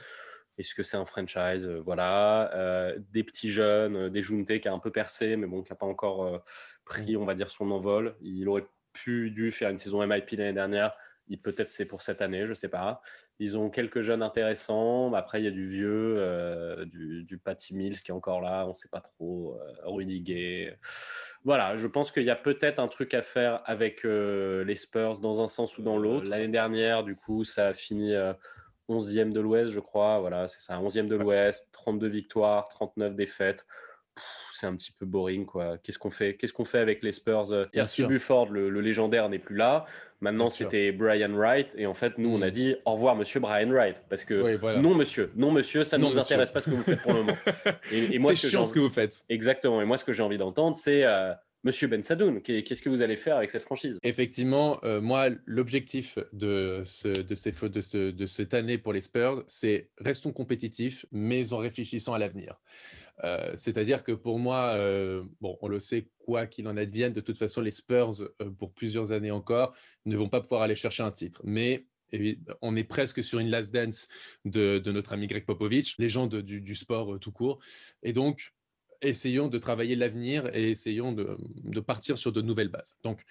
Est-ce 0.56 0.75
que 0.75 0.82
c'est 0.82 0.96
un 0.96 1.04
franchise 1.04 1.66
Voilà. 1.84 2.94
des 3.12 3.25
petits 3.25 3.50
jeunes, 3.50 4.08
des 4.08 4.22
Junte 4.22 4.58
qui 4.58 4.69
a 4.69 4.72
un 4.72 4.78
peu 4.78 4.90
percé, 4.90 5.37
mais 5.37 5.48
bon, 5.48 5.62
qui 5.62 5.70
n'a 5.70 5.76
pas 5.76 5.87
encore 5.87 6.42
pris, 6.87 7.16
on 7.16 7.26
va 7.26 7.34
dire, 7.34 7.50
son 7.50 7.70
envol. 7.72 8.14
Il 8.22 8.48
aurait 8.48 8.64
pu 8.92 9.32
dû 9.32 9.50
faire 9.50 9.69
une 9.69 9.78
saison 9.78 10.06
MIP 10.06 10.30
l'année 10.30 10.52
dernière 10.52 10.94
Peut-être 11.43 11.71
c'est 11.71 11.87
pour 11.87 12.00
cette 12.00 12.23
année, 12.23 12.44
je 12.44 12.50
ne 12.50 12.55
sais 12.55 12.69
pas. 12.69 13.00
Ils 13.38 13.59
ont 13.59 13.71
quelques 13.71 14.03
jeunes 14.03 14.23
intéressants. 14.23 15.12
Après, 15.15 15.41
il 15.41 15.44
y 15.44 15.49
a 15.49 15.50
du 15.50 15.69
vieux, 15.69 16.17
euh, 16.19 16.85
du, 16.85 17.25
du 17.25 17.38
Patty 17.38 17.75
Mills 17.75 18.00
qui 18.03 18.11
est 18.11 18.15
encore 18.15 18.41
là, 18.41 18.65
on 18.67 18.71
ne 18.71 18.75
sait 18.75 18.88
pas 18.88 19.00
trop. 19.00 19.59
Euh, 19.61 19.73
Rudy 19.85 20.21
Gay. 20.21 20.79
Voilà, 21.44 21.76
je 21.76 21.87
pense 21.87 22.11
qu'il 22.12 22.25
y 22.25 22.31
a 22.31 22.37
peut-être 22.37 22.79
un 22.79 22.88
truc 22.88 23.15
à 23.15 23.23
faire 23.23 23.62
avec 23.65 24.05
euh, 24.05 24.65
les 24.65 24.75
Spurs 24.75 25.21
dans 25.21 25.43
un 25.43 25.49
sens 25.49 25.79
ou 25.79 25.82
dans 25.82 25.97
l'autre. 25.97 26.29
L'année 26.29 26.49
dernière, 26.49 27.05
du 27.05 27.17
coup, 27.17 27.44
ça 27.44 27.69
a 27.69 27.75
fini 27.75 28.12
11e 28.88 29.32
de 29.32 29.41
l'Ouest, 29.41 29.73
je 29.73 29.81
crois. 29.81 30.21
Voilà, 30.21 30.49
c'est 30.49 30.61
ça, 30.61 30.79
11e 30.79 31.09
de 31.09 31.17
l'Ouest, 31.17 31.69
32 31.73 32.09
victoires, 32.09 32.69
39 32.69 33.15
défaites 33.15 33.67
c'est 34.52 34.66
un 34.66 34.75
petit 34.75 34.93
peu 34.93 35.06
boring 35.06 35.46
quoi. 35.46 35.78
Qu'est-ce 35.78 35.99
qu'on 35.99 36.11
fait 36.11 36.37
Qu'est-ce 36.37 36.52
qu'on 36.52 36.64
fait 36.64 36.78
avec 36.78 37.02
les 37.02 37.12
Spurs 37.12 37.69
Percy 37.72 38.05
Bufford, 38.05 38.50
le, 38.50 38.69
légendaire, 38.81 39.28
n'est 39.28 39.38
plus 39.38 39.56
là. 39.56 39.87
Maintenant, 40.20 40.46
c'était 40.46 40.90
Brian 40.93 41.32
Wright. 41.34 41.75
Et 41.76 41.87
en 41.87 41.93
fait, 41.93 42.16
nous, 42.16 42.31
on 42.31 42.40
a 42.40 42.49
hmm. 42.49 42.52
dit 42.52 42.76
au 42.87 42.93
revoir, 42.93 43.14
monsieur 43.14 43.40
Brian 43.40 43.69
Wright. 43.70 44.02
Parce 44.08 44.25
que 44.25 44.78
non, 44.78 44.94
monsieur, 44.94 45.31
non, 45.37 45.50
monsieur, 45.50 45.84
ça 45.84 45.99
ne 45.99 46.06
nous 46.06 46.19
intéresse 46.19 46.50
pas 46.50 46.61
ce 46.61 46.70
que 46.70 46.75
vous 46.76 46.82
faites 46.82 47.02
pour 47.02 47.12
le 47.12 47.25
moment. 47.25 47.37
Et, 47.93 48.19
moi, 48.19 48.34
c'est 48.34 48.49
chiant 48.49 48.64
ce 48.64 48.72
que 48.72 48.81
vous 48.81 48.90
faites. 48.90 49.25
Exactement. 49.28 49.82
Et 49.82 49.84
moi, 49.84 49.99
ce 49.99 50.05
que 50.05 50.12
j'ai 50.12 50.22
envie 50.22 50.38
d'entendre, 50.38 50.76
c'est 50.76 51.05
euh, 51.05 51.32
Monsieur 51.64 51.88
Ben 51.88 52.02
Sadoun, 52.02 52.43
qu'est-ce 52.43 52.82
que 52.82 52.90
vous 52.90 53.00
allez 53.00 53.16
faire 53.16 53.38
avec 53.38 53.50
cette 53.50 53.62
franchise? 53.62 53.99
Effectivement, 54.02 54.78
euh, 54.84 55.00
moi, 55.00 55.31
l'objectif 55.46 56.19
de, 56.34 56.82
cette 56.84 58.52
année 58.52 58.76
pour 58.76 58.93
les 58.93 59.00
Spurs, 59.00 59.43
c'est 59.46 59.88
restons 59.96 60.31
compétitifs, 60.31 61.06
mais 61.11 61.55
en 61.55 61.56
réfléchissant 61.56 62.12
à 62.12 62.19
l'avenir. 62.19 62.61
Euh, 63.25 63.50
c'est-à-dire 63.56 64.05
que 64.05 64.12
pour 64.12 64.38
moi, 64.38 64.75
euh, 64.75 65.25
bon, 65.40 65.56
on 65.62 65.69
le 65.69 65.81
sait, 65.81 66.11
quoi 66.19 66.46
qu'il 66.46 66.69
en 66.69 66.76
advienne, 66.76 67.14
de 67.14 67.22
toute 67.22 67.38
façon, 67.38 67.62
les 67.62 67.70
Spurs, 67.70 68.12
pour 68.58 68.75
plusieurs 68.75 69.12
années 69.12 69.31
encore, 69.31 69.75
ne 70.05 70.19
vont 70.19 70.28
pas 70.28 70.43
pouvoir 70.43 70.61
aller 70.61 70.75
chercher 70.75 71.02
un 71.02 71.12
titre. 71.12 71.40
Mais 71.44 71.87
on 72.61 72.76
est 72.76 72.84
presque 72.84 73.25
sur 73.25 73.38
une 73.38 73.49
last 73.49 73.72
dance 73.72 74.06
de, 74.44 74.82
notre 74.90 75.14
ami 75.14 75.28
Greg 75.28 75.46
Popovich, 75.46 75.96
légende 75.96 76.37
du, 76.43 76.61
du 76.61 76.75
sport 76.75 77.19
tout 77.19 77.32
court. 77.32 77.58
Et 78.02 78.12
donc, 78.12 78.52
essayons 79.04 79.48
de 79.48 79.58
travailler 79.58 79.96
l'avenir 79.96 80.46
et 80.54 80.70
essayons 80.70 81.12
de, 81.12 81.80
partir 81.80 82.18
sur 82.18 82.32
de 82.32 82.42
nouvelles 82.42 82.68
bases. 82.68 82.98
Donc, 83.02 83.24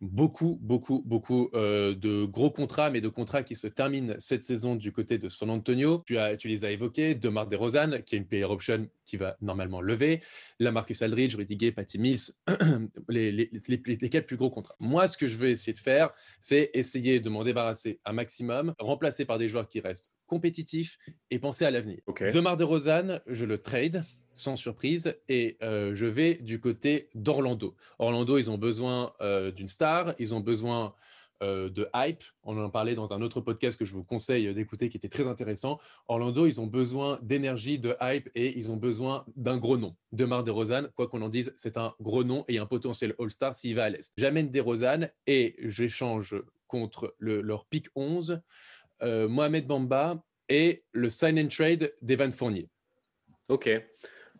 beaucoup, 0.00 0.58
beaucoup, 0.60 1.02
beaucoup 1.06 1.50
euh, 1.54 1.94
de 1.94 2.24
gros 2.24 2.50
contrats, 2.50 2.90
mais 2.90 3.00
de 3.00 3.08
contrats 3.08 3.42
qui 3.42 3.54
se 3.54 3.66
terminent 3.66 4.14
cette 4.18 4.42
saison 4.42 4.76
du 4.76 4.92
côté 4.92 5.18
de 5.18 5.28
San 5.28 5.48
Antonio. 5.50 6.02
Tu, 6.06 6.18
as, 6.18 6.36
tu 6.36 6.48
les 6.48 6.64
as 6.64 6.70
évoqués, 6.70 7.14
DeMar 7.14 7.46
DeRozan, 7.46 8.02
qui 8.04 8.14
est 8.14 8.18
une 8.18 8.26
player 8.26 8.44
option 8.44 8.88
qui 9.04 9.16
va 9.16 9.36
normalement 9.40 9.80
lever, 9.80 10.20
la 10.58 10.72
Marcus 10.72 11.00
Aldridge, 11.02 11.34
Rudy 11.36 11.56
Gay, 11.56 11.72
Patty 11.72 11.98
Mills, 11.98 12.32
les, 13.08 13.32
les, 13.32 13.50
les, 13.68 14.08
quatre 14.10 14.26
plus 14.26 14.36
gros 14.36 14.50
contrats. 14.50 14.76
Moi, 14.80 15.08
ce 15.08 15.16
que 15.16 15.26
je 15.26 15.36
veux 15.36 15.48
essayer 15.48 15.72
de 15.72 15.78
faire, 15.78 16.10
c'est 16.40 16.70
essayer 16.74 17.20
de 17.20 17.28
m'en 17.28 17.44
débarrasser 17.44 18.00
un 18.04 18.12
maximum, 18.12 18.74
remplacer 18.78 19.24
par 19.24 19.38
des 19.38 19.48
joueurs 19.48 19.68
qui 19.68 19.80
restent 19.80 20.12
compétitifs 20.26 20.98
et 21.30 21.38
penser 21.38 21.64
à 21.64 21.70
l'avenir. 21.70 22.00
Okay. 22.06 22.30
DeMar 22.30 22.56
DeRozan, 22.56 23.20
je 23.26 23.44
le 23.44 23.58
trade 23.58 24.04
sans 24.38 24.56
surprise, 24.56 25.16
et 25.28 25.56
euh, 25.62 25.94
je 25.94 26.06
vais 26.06 26.34
du 26.34 26.60
côté 26.60 27.08
d'Orlando. 27.14 27.74
Orlando, 27.98 28.38
ils 28.38 28.50
ont 28.50 28.58
besoin 28.58 29.12
euh, 29.20 29.50
d'une 29.50 29.68
star, 29.68 30.14
ils 30.18 30.34
ont 30.34 30.40
besoin 30.40 30.94
euh, 31.42 31.68
de 31.68 31.88
hype. 31.94 32.22
On 32.44 32.62
en 32.62 32.70
parlait 32.70 32.94
dans 32.94 33.12
un 33.12 33.20
autre 33.22 33.40
podcast 33.40 33.78
que 33.78 33.84
je 33.84 33.92
vous 33.92 34.04
conseille 34.04 34.52
d'écouter 34.54 34.88
qui 34.88 34.96
était 34.96 35.08
très 35.08 35.28
intéressant. 35.28 35.78
Orlando, 36.08 36.46
ils 36.46 36.60
ont 36.60 36.66
besoin 36.66 37.18
d'énergie, 37.22 37.78
de 37.78 37.96
hype 38.00 38.30
et 38.34 38.56
ils 38.58 38.70
ont 38.70 38.76
besoin 38.76 39.24
d'un 39.36 39.58
gros 39.58 39.76
nom. 39.76 39.96
Demar 40.12 40.44
DeRozan, 40.44 40.88
quoi 40.94 41.08
qu'on 41.08 41.22
en 41.22 41.28
dise, 41.28 41.52
c'est 41.56 41.76
un 41.76 41.94
gros 42.00 42.24
nom 42.24 42.44
et 42.48 42.58
un 42.58 42.66
potentiel 42.66 43.14
All-Star 43.18 43.54
s'il 43.54 43.74
va 43.74 43.84
à 43.84 43.90
l'Est. 43.90 44.12
J'amène 44.16 44.50
DeRozan 44.50 45.08
et 45.26 45.56
j'échange 45.60 46.36
contre 46.66 47.14
le, 47.18 47.42
leur 47.42 47.66
pick 47.66 47.88
11, 47.94 48.40
Mohamed 49.02 49.66
Bamba 49.66 50.22
et 50.48 50.84
le 50.92 51.08
sign 51.08 51.38
and 51.38 51.48
trade 51.48 51.92
d'Evan 52.02 52.32
Fournier. 52.32 52.68
Ok 53.48 53.68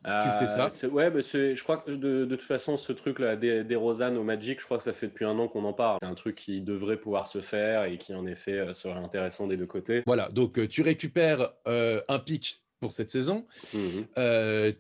tu 0.05 0.29
fais 0.38 0.47
ça 0.47 0.69
euh, 0.85 0.88
Ouais, 0.88 1.11
bah, 1.11 1.21
je 1.21 1.62
crois 1.62 1.79
que 1.79 1.91
de, 1.91 2.25
de, 2.25 2.37
toute 2.37 2.43
façon, 2.43 2.76
ce 2.76 2.93
truc-là, 2.93 3.37
des, 3.37 3.65
des 3.65 3.76
Rosanne 3.76 4.17
au 4.17 4.23
Magic, 4.23 4.61
je 4.61 4.65
crois 4.65 4.79
que 4.79 4.83
ça 4.83 4.93
fait 4.93 5.07
depuis 5.09 5.25
un 5.25 5.38
an 5.38 5.49
qu'on 5.49 5.65
en 5.65 5.73
parle. 5.73 5.99
C'est 6.00 6.09
un 6.09 6.15
truc 6.15 6.37
qui 6.37 6.61
devrait 6.61 6.97
pouvoir 6.97 7.29
se 7.29 7.41
faire 7.41 7.85
et 7.85 7.99
qui, 7.99 8.15
en 8.15 8.26
effet, 8.26 8.59
euh, 8.59 8.73
serait 8.73 8.99
intéressant 8.99 9.47
des 9.47 9.57
deux 9.57 9.67
côtés. 9.67 10.03
Voilà, 10.07 10.29
donc 10.29 10.59
euh, 10.59 10.69
tu 10.69 10.83
récupères 10.83 11.50
un 11.67 12.19
pic 12.19 12.65
pour 12.80 12.92
cette 12.92 13.09
saison. 13.09 13.47
Mmh 13.75 13.78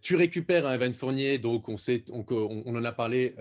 tu 0.02 0.16
récupères 0.16 0.66
un 0.66 0.74
Evan 0.74 0.92
Fournier, 0.92 1.38
donc 1.38 1.68
on, 1.68 1.76
sait, 1.76 2.04
on, 2.10 2.24
on 2.28 2.76
en 2.76 2.84
a 2.84 2.92
parlé, 2.92 3.34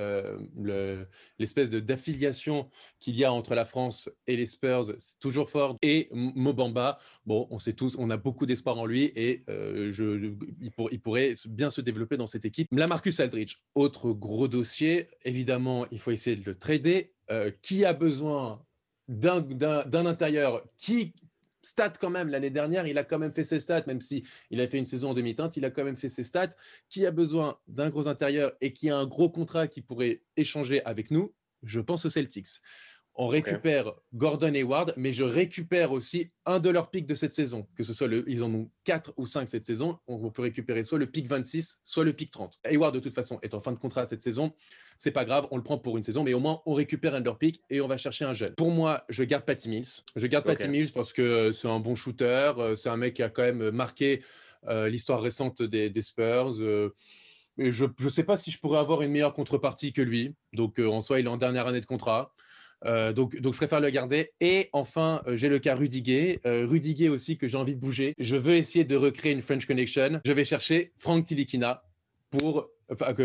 l'espèce 1.38 1.72
d'affiliation 1.72 2.70
qu'il 3.00 3.16
y 3.16 3.24
a 3.24 3.32
entre 3.32 3.56
la 3.56 3.66
France 3.66 4.10
et 4.28 4.36
les 4.36 4.46
Spurs, 4.46 4.86
c'est 4.98 5.20
toujours 5.20 5.50
fort. 5.50 5.78
Et 5.82 6.10
Mobamba, 6.12 6.98
bon, 7.26 7.48
on 7.52 7.60
sait 7.60 7.74
tous, 7.74 7.96
on 7.98 8.10
a 8.10 8.18
beaucoup 8.18 8.46
d'espoir 8.46 8.78
en 8.78 8.86
lui 8.86 9.12
et 9.16 9.44
je, 9.48 10.36
il, 10.62 10.72
il, 10.92 11.00
pourrait 11.02 11.34
bien 11.48 11.70
se 11.70 11.82
développer 11.82 12.18
dans 12.18 12.28
cette 12.28 12.46
équipe. 12.46 12.68
La 12.72 12.88
Marcus 12.88 13.20
Aldridge, 13.20 13.58
autre 13.74 14.12
gros 14.12 14.48
dossier, 14.48 15.08
évidemment, 15.24 15.86
il 15.92 16.00
faut 16.00 16.12
essayer 16.12 16.36
de 16.36 16.46
le 16.46 16.56
trader. 16.56 17.14
qui 17.62 17.86
a 17.86 17.94
besoin 17.94 18.66
d'un 19.08 20.06
intérieur 20.06 20.64
qui 20.78 21.14
stats 21.66 21.94
quand 22.00 22.10
même. 22.10 22.30
L'année 22.30 22.50
dernière, 22.50 22.88
il 22.88 22.98
a 22.98 23.04
quand 23.04 23.20
même 23.20 23.34
fait 23.34 23.44
ses 23.44 23.60
stats, 23.60 23.84
même 23.88 24.02
si 24.02 24.24
il 24.52 24.62
a 24.62 24.68
fait 24.68 24.78
une 24.78 24.86
saison 24.86 25.10
en 25.10 25.14
demi-teinte, 25.14 25.58
il 25.58 25.66
a 25.66 25.70
quand 25.70 25.84
même 25.84 25.98
fait 25.98 26.10
ses 26.10 26.24
stats. 26.24 26.56
Qui 26.90 27.06
a 27.06 27.12
besoin 27.12 27.58
d'un 27.68 27.90
gros 27.90 28.08
intérieur 28.08 28.52
et 28.62 28.74
qui 28.74 28.90
a 28.90 28.98
un 28.98 29.06
gros 29.06 29.30
contrat 29.30 29.68
qui 29.68 29.82
pourrait 29.82 30.22
échanger 30.38 30.84
avec 30.86 31.12
nous? 31.12 31.34
Je 31.64 31.80
pense 31.80 32.06
aux 32.06 32.10
Celtics. 32.10 32.62
On 33.18 33.28
récupère 33.28 33.94
Gordon 34.14 34.54
Hayward, 34.54 34.94
mais 34.98 35.14
je 35.14 35.24
récupère 35.24 35.94
aussi 35.94 36.32
un 36.46 36.60
de 36.60 36.70
leurs 36.70 36.90
pics 36.90 37.06
de 37.06 37.16
cette 37.16 37.32
saison. 37.32 37.66
Que 37.76 37.84
ce 37.84 37.94
soit 37.94 38.08
le, 38.08 38.26
ils 38.28 38.44
en 38.44 38.54
ont 38.54 38.70
4 38.84 39.14
ou 39.16 39.26
5 39.26 39.48
cette 39.48 39.64
saison. 39.64 39.98
On 40.08 40.30
peut 40.32 40.42
récupérer 40.42 40.84
soit 40.84 41.00
le 41.00 41.06
pic 41.06 41.26
26, 41.26 41.80
soit 41.84 42.04
le 42.04 42.12
pic 42.12 42.30
30. 42.30 42.60
Hayward, 42.66 42.94
de 42.94 43.00
toute 43.00 43.14
façon, 43.14 43.40
est 43.42 43.54
en 43.54 43.62
fin 43.62 43.72
de 43.72 43.80
contrat 43.80 44.06
cette 44.06 44.22
saison. 44.22 44.54
C'est 44.98 45.12
pas 45.12 45.24
grave, 45.24 45.48
on 45.52 45.58
le 45.58 45.64
prend 45.64 45.78
pour 45.78 45.96
une 45.98 46.04
saison, 46.04 46.24
mais 46.24 46.34
au 46.34 46.42
moins 46.42 46.62
on 46.66 46.74
récupère 46.74 47.16
un 47.16 47.22
de 47.22 47.26
leurs 47.26 47.38
pics 47.38 47.62
et 47.70 47.80
on 47.80 47.88
va 47.88 47.98
chercher 47.98 48.26
un 48.26 48.34
jeune. 48.34 48.54
Pour 48.56 48.72
moi, 48.72 49.06
je 49.08 49.24
garde 49.24 49.46
Patty 49.46 49.70
Mills. 49.70 50.04
Je 50.16 50.28
garde 50.28 50.46
Patty 50.46 50.68
Mills 50.68 50.92
parce 50.92 51.14
que 51.14 51.54
c'est 51.54 51.70
un 51.70 51.80
bon 51.80 51.96
shooter. 51.96 52.52
Euh, 52.58 52.76
c'est 52.76 52.90
un 52.90 52.98
mec 52.98 53.14
qui 53.14 53.24
a 53.24 53.30
quand 53.30 53.44
même 53.44 53.70
marqué 53.70 54.24
euh, 54.68 54.90
l'histoire 54.90 55.22
récente 55.22 55.62
des, 55.62 56.02
Spurs. 56.02 56.60
Euh, 56.60 56.94
je 57.58 57.86
ne 57.86 58.10
sais 58.10 58.24
pas 58.24 58.36
si 58.36 58.52
je 58.52 58.60
pourrais 58.60 58.80
avoir 58.80 59.02
une 59.02 59.12
meilleure 59.12 59.34
contrepartie 59.34 59.94
que 59.94 60.02
lui. 60.02 60.36
Donc, 60.52 60.80
en 60.80 61.00
soi, 61.00 61.22
il 61.22 61.28
est 61.28 61.30
en 61.30 61.38
dernière 61.38 61.68
année 61.68 61.80
de 61.80 61.86
contrat. 61.86 62.34
Donc, 62.84 63.36
donc, 63.40 63.54
je 63.54 63.58
préfère 63.58 63.80
le 63.80 63.90
garder. 63.90 64.32
Et 64.42 64.70
enfin, 64.74 65.22
j'ai 65.34 65.50
le 65.50 65.60
cas 65.60 65.76
Rudiger. 65.76 66.40
Rudiger 66.44 67.10
aussi, 67.10 67.38
que 67.38 67.48
j'ai 67.48 67.58
envie 67.58 67.76
de 67.76 67.82
bouger. 67.82 68.14
Je 68.20 68.38
veux 68.38 68.54
essayer 68.54 68.86
de 68.86 68.96
recréer 68.96 69.34
une 69.34 69.42
French 69.42 69.66
Connection. 69.66 70.22
Je 70.26 70.32
vais 70.32 70.46
chercher 70.46 70.94
Frank 71.00 71.26
Tilikina 71.26 71.84
pour 72.30 72.70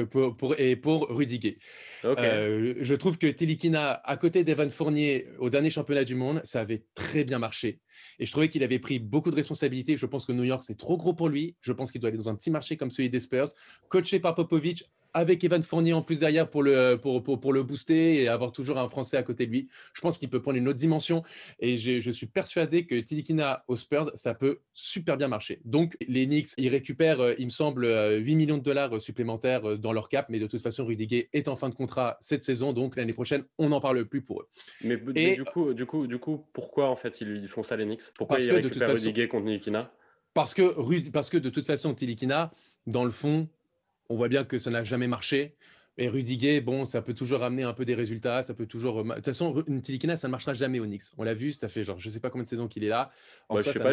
pour, 0.09 0.37
pour, 0.37 0.59
et 0.59 0.77
pour 0.77 1.09
Rudiger. 1.09 1.59
Euh, 2.05 2.75
je 2.81 2.95
trouve 2.95 3.19
que 3.19 3.27
Tilikina, 3.27 3.93
à 3.93 4.17
côté 4.17 4.45
d'Evan 4.45 4.71
Fournier 4.71 5.27
au 5.39 5.51
dernier 5.51 5.71
championnat 5.71 6.05
du 6.05 6.15
monde, 6.15 6.41
ça 6.45 6.61
avait 6.61 6.85
très 6.95 7.25
bien 7.25 7.39
marché. 7.39 7.81
Et 8.19 8.27
je 8.27 8.31
trouvais 8.31 8.49
qu'il 8.49 8.63
avait 8.63 8.79
pris 8.79 8.99
beaucoup 8.99 9.31
de 9.31 9.37
responsabilités. 9.37 9.97
Je 9.97 10.07
pense 10.07 10.27
que 10.27 10.33
New 10.33 10.45
York, 10.45 10.63
c'est 10.67 10.79
trop 10.79 10.97
gros 10.97 11.15
pour 11.15 11.29
lui. 11.29 11.57
Je 11.61 11.73
pense 11.73 11.93
qu'il 11.93 12.01
doit 12.01 12.09
aller 12.09 12.19
dans 12.19 12.31
un 12.31 12.35
petit 12.35 12.51
marché 12.51 12.77
comme 12.77 12.91
celui 12.91 13.11
des 13.11 13.21
Spurs. 13.21 13.49
Coaché 13.89 14.21
par 14.21 14.35
Popovic, 14.35 14.85
avec 15.15 15.43
Evan 15.45 15.63
Fournier 15.63 15.93
en 15.93 16.03
plus 16.03 16.21
derrière 16.21 16.49
pour 16.49 16.63
le, 16.63 16.97
pour, 16.97 17.23
pour, 17.23 17.53
le 17.53 17.63
booster 17.63 18.23
et 18.23 18.29
avoir 18.29 18.53
toujours 18.53 18.79
un 18.79 18.89
Français 18.89 19.17
à 19.17 19.23
côté 19.23 19.47
de 19.47 19.53
lui, 19.53 19.69
je 19.95 20.01
pense 20.01 20.19
qu'il 20.19 20.29
peut 20.29 20.41
prendre 20.41 20.59
une 20.59 20.69
autre 20.69 20.79
dimension. 20.79 21.23
Et 21.59 21.77
je 21.77 22.11
suis 22.11 22.27
persuadé 22.27 22.87
que 22.87 22.95
Tilikina 22.95 23.65
aux 23.69 23.77
Spurs, 23.77 24.11
ça 24.15 24.35
peut 24.35 24.61
super 24.75 25.17
bien 25.17 25.29
marcher. 25.29 25.61
Donc, 25.65 25.97
les 26.07 26.27
Knicks, 26.27 26.49
ils 26.57 26.69
récupèrent, 26.69 27.21
euh, 27.21 27.35
il 27.39 27.47
me 27.47 27.51
semble, 27.51 27.85
8 27.85 27.91
euh, 27.91 28.37
millions 28.37 28.59
de 28.59 28.63
dollars 28.63 29.01
supplémentaires 29.01 29.69
euh, 29.69 29.77
dans 29.77 29.93
leur 29.93 30.09
cap. 30.09 30.27
Mais 30.29 30.39
de 30.39 30.47
toute 30.47 30.63
façon, 30.63 30.85
Rudiger 30.85 31.29
est 31.33 31.49
en 31.49 31.57
fin 31.57 31.69
de 31.69 31.75
contrat 31.75 32.19
cette 32.21 32.43
saison. 32.43 32.73
Donc, 32.73 32.97
l'année 32.97 33.13
prochaine, 33.13 33.45
on 33.59 33.69
n'en 33.69 33.81
parle 33.81 34.05
plus 34.07 34.23
pour 34.23 34.43
eux. 34.43 34.49
Mais, 34.83 34.97
du, 34.97 35.45
coup, 35.45 35.75
du, 35.75 35.87
coup, 35.87 36.07
du 36.07 36.19
coup, 36.19 36.47
pourquoi 36.53 36.89
en 36.89 36.97
fait 36.97 37.21
ils, 37.21 37.49
font 37.49 37.63
ça, 37.63 37.77
les 37.77 37.85
Knicks? 37.85 38.13
Pourquoi 38.17 38.41
ils 38.41 38.51
récupèrent 38.51 38.93
Rudiger 38.93 39.29
contre 39.29 39.47
Tilikina? 39.47 39.93
Parce 40.35 40.55
que, 40.55 41.11
parce 41.11 41.29
que 41.29 41.39
de 41.39 41.51
toute 41.51 41.67
façon, 41.67 41.95
Tilikina, 41.95 42.53
dans 42.87 43.05
le 43.05 43.11
fond, 43.11 43.49
on 44.11 44.17
voit 44.17 44.29
bien 44.29 44.45
que 44.45 44.59
ça 44.59 44.71
n'a 44.71 44.85
jamais 44.85 45.07
marché. 45.07 45.55
Et 45.99 46.09
Rudiger, 46.09 46.61
bon, 46.61 46.85
ça 46.85 47.03
peut 47.03 47.15
toujours 47.15 47.41
ramener 47.41 47.63
un 47.63 47.75
peu 47.75 47.85
des 47.85 47.95
résultats, 47.95 48.43
ça 48.43 48.55
peut 48.55 48.67
toujours. 48.67 49.05
De 49.05 49.15
toute 49.15 49.25
façon, 49.25 49.63
une 49.67 49.83
Tilikina, 49.83 50.17
ça 50.17 50.29
ne 50.29 50.31
marchera 50.31 50.55
jamais 50.55 50.81
au 50.81 50.87
Knicks. 50.87 51.03
On 51.19 51.25
l'a 51.25 51.35
vu, 51.35 51.53
ça 51.53 51.69
fait 51.69 51.85
genre, 51.85 51.99
je 51.99 52.09
sais 52.09 52.21
pas 52.21 52.31
combien 52.31 52.45
de 52.45 52.49
saisons 52.49 52.69
qu'il 52.69 52.85
est 52.85 52.89
là. 52.89 53.11
pas, 53.49 53.59
je, 53.59 53.71
suis 53.71 53.79
pas, 53.79 53.93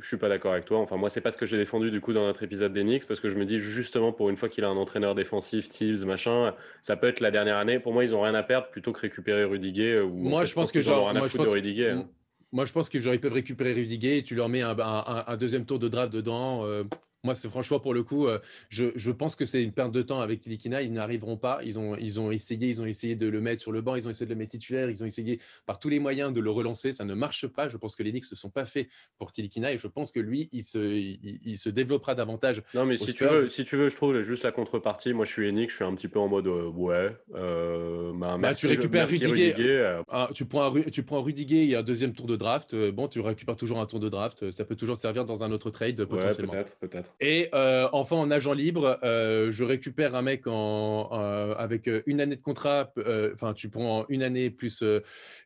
suis 0.00 0.16
pas 0.16 0.28
d'accord 0.28 0.52
avec 0.52 0.64
toi. 0.64 0.80
Enfin, 0.80 0.96
moi, 0.96 1.10
c'est 1.10 1.20
pas 1.20 1.30
ce 1.30 1.38
que 1.38 1.46
j'ai 1.46 1.56
défendu 1.56 1.90
du 1.90 2.00
coup 2.00 2.12
dans 2.12 2.24
notre 2.24 2.42
épisode 2.42 2.72
des 2.72 2.82
Knicks, 2.82 3.06
parce 3.06 3.20
que 3.20 3.28
je 3.28 3.36
me 3.36 3.44
dis 3.44 3.60
justement 3.60 4.12
pour 4.12 4.30
une 4.30 4.36
fois 4.36 4.48
qu'il 4.48 4.64
a 4.64 4.68
un 4.68 4.76
entraîneur 4.76 5.14
défensif, 5.14 5.68
Thieves, 5.68 6.04
machin, 6.04 6.54
ça 6.80 6.96
peut 6.96 7.08
être 7.08 7.20
la 7.20 7.30
dernière 7.30 7.58
année. 7.58 7.78
Pour 7.78 7.92
moi, 7.92 8.04
ils 8.04 8.14
ont 8.14 8.22
rien 8.22 8.34
à 8.34 8.42
perdre 8.42 8.68
plutôt 8.70 8.92
que 8.92 9.00
récupérer 9.00 9.44
Rudiger. 9.44 10.00
Ou, 10.00 10.12
moi, 10.12 10.44
je 10.44 10.54
pense 10.54 10.72
que 10.72 10.80
genre, 10.80 11.14
moi, 11.14 11.28
je 11.28 11.36
pense... 11.36 11.48
Rudiger. 11.48 11.90
Hein. 11.90 12.08
Moi, 12.50 12.64
je 12.64 12.72
pense 12.72 12.88
qu'ils 12.88 13.02
peuvent 13.20 13.32
récupérer 13.32 13.74
Rudiger 13.74 14.18
et 14.18 14.22
tu 14.22 14.34
leur 14.34 14.48
mets 14.48 14.62
un, 14.62 15.36
deuxième 15.36 15.66
tour 15.66 15.78
de 15.78 15.88
draft 15.88 16.12
dedans. 16.12 16.64
Euh, 16.66 16.84
moi, 17.24 17.34
c'est 17.34 17.48
franchement 17.48 17.80
pour 17.80 17.94
le 17.94 18.02
coup, 18.02 18.26
euh, 18.26 18.38
je, 18.68 18.86
je, 18.94 19.10
pense 19.10 19.34
que 19.34 19.46
c'est 19.46 19.62
une 19.62 19.72
perte 19.72 19.92
de 19.92 20.02
temps 20.02 20.20
avec 20.20 20.40
Tilikina. 20.40 20.82
Ils 20.82 20.92
n'arriveront 20.92 21.38
pas. 21.38 21.60
Ils 21.64 21.78
ont, 21.78 21.96
ils 21.96 22.20
ont 22.20 22.30
essayé, 22.30 22.68
ils 22.68 22.82
ont 22.82 22.86
essayé 22.86 23.16
de 23.16 23.26
le 23.26 23.40
mettre 23.40 23.62
sur 23.62 23.72
le 23.72 23.80
banc, 23.80 23.94
ils 23.94 24.06
ont 24.06 24.10
essayé 24.10 24.26
de 24.26 24.34
le 24.34 24.38
mettre 24.38 24.50
titulaire, 24.50 24.90
ils 24.90 25.02
ont 25.02 25.06
essayé 25.06 25.40
par 25.64 25.78
tous 25.78 25.88
les 25.88 25.98
moyens 25.98 26.34
de 26.34 26.40
le 26.40 26.50
relancer. 26.50 26.92
Ça 26.92 27.04
ne 27.04 27.14
marche 27.14 27.46
pas. 27.46 27.68
Je 27.68 27.78
pense 27.78 27.96
que 27.96 28.02
les 28.02 28.10
Knicks 28.10 28.30
ne 28.30 28.36
sont 28.36 28.50
pas 28.50 28.66
faits 28.66 28.88
pour 29.18 29.30
Tilikina 29.30 29.72
et 29.72 29.78
je 29.78 29.86
pense 29.86 30.12
que 30.12 30.20
lui, 30.20 30.50
il 30.52 30.62
se, 30.62 30.78
il, 30.78 31.56
se 31.56 31.70
développera 31.70 32.14
davortage. 32.14 32.62
Non, 32.74 32.84
mais 32.84 32.98
si 32.98 33.14
tu, 33.14 33.24
veux, 33.24 33.48
si 33.48 33.64
tu 33.64 33.76
veux, 33.76 33.88
je 33.88 33.96
trouve 33.96 34.20
juste 34.20 34.44
la 34.44 34.52
contrepartie. 34.52 35.14
Moi, 35.14 35.24
je 35.24 35.32
suis 35.32 35.50
Knicks, 35.50 35.70
je 35.70 35.76
suis 35.76 35.84
un 35.84 35.94
petit 35.94 36.08
peu 36.08 36.18
en 36.18 36.28
mode 36.28 36.46
euh, 36.46 36.68
ouais. 36.68 37.16
Euh, 37.34 38.12
bah, 38.14 38.36
bah, 38.38 38.54
tu 38.54 38.66
récupères 38.66 39.08
Rudiger. 39.08 40.02
Ah, 40.08 40.28
tu, 40.34 40.44
prends 40.44 40.76
un, 40.76 40.82
tu 40.82 41.02
prends 41.02 41.22
Rudiger, 41.22 41.62
il 41.62 41.70
y 41.70 41.74
a 41.74 41.78
un 41.78 41.82
deuxième 41.82 42.12
tour 42.12 42.26
de 42.26 42.36
draft. 42.36 42.74
bon, 42.74 43.08
tu 43.08 43.20
récupères 43.20 43.56
toujours 43.56 43.80
un 43.80 43.86
tour 43.86 44.00
de 44.00 44.10
draft. 44.10 44.50
Ça 44.50 44.66
peut 44.66 44.76
toujours 44.76 44.98
servir 44.98 45.24
dans 45.24 45.42
un 45.42 45.52
autre 45.52 45.70
trade 45.70 46.04
potentiellement. 46.04 46.52
peut-être, 46.52 46.76
peut-être. 46.76 47.13
Et 47.20 47.48
enfin, 47.52 48.16
en 48.16 48.30
agent 48.30 48.52
libre, 48.52 48.98
euh, 49.02 49.50
je 49.50 49.64
récupère 49.64 50.14
un 50.14 50.22
mec 50.22 50.46
en, 50.46 51.10
euh, 51.12 51.54
avec 51.56 51.88
euh, 51.88 52.02
une 52.06 52.20
année 52.20 52.36
de 52.36 52.42
contrat. 52.42 52.92
Enfin, 53.32 53.54
tu 53.54 53.68
prends 53.68 54.04
une 54.08 54.22
année 54.22 54.50
plus 54.50 54.82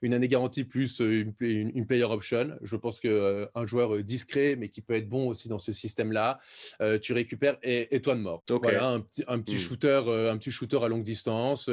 une 0.03 0.15
année 0.15 0.29
garantie 0.29 0.65
plus 0.65 1.01
une, 1.01 1.35
player 1.87 2.05
option. 2.05 2.57
Je 2.63 2.77
pense 2.77 3.01
que 3.01 3.49
un 3.55 3.67
joueur 3.67 3.99
discret, 4.03 4.57
mais 4.59 4.69
qui 4.69 4.81
peut 4.81 4.95
être 4.95 5.09
bon 5.09 5.29
aussi 5.29 5.49
dans 5.49 5.59
ce 5.59 5.73
système-là, 5.73 6.39
tu 7.01 7.13
récupères 7.13 7.57
et, 7.63 8.01
toi 8.01 8.15
de 8.15 8.21
mort. 8.21 8.43
Voilà, 8.49 8.89
un 8.89 9.01
petit, 9.01 9.25
un 9.29 9.39
petit 9.39 9.57
hmm. 9.57 9.59
shooter, 9.59 10.03
un 10.31 10.37
petit 10.37 10.51
shooter 10.51 10.79
à 10.83 10.89
longue 10.89 11.03
distance, 11.03 11.69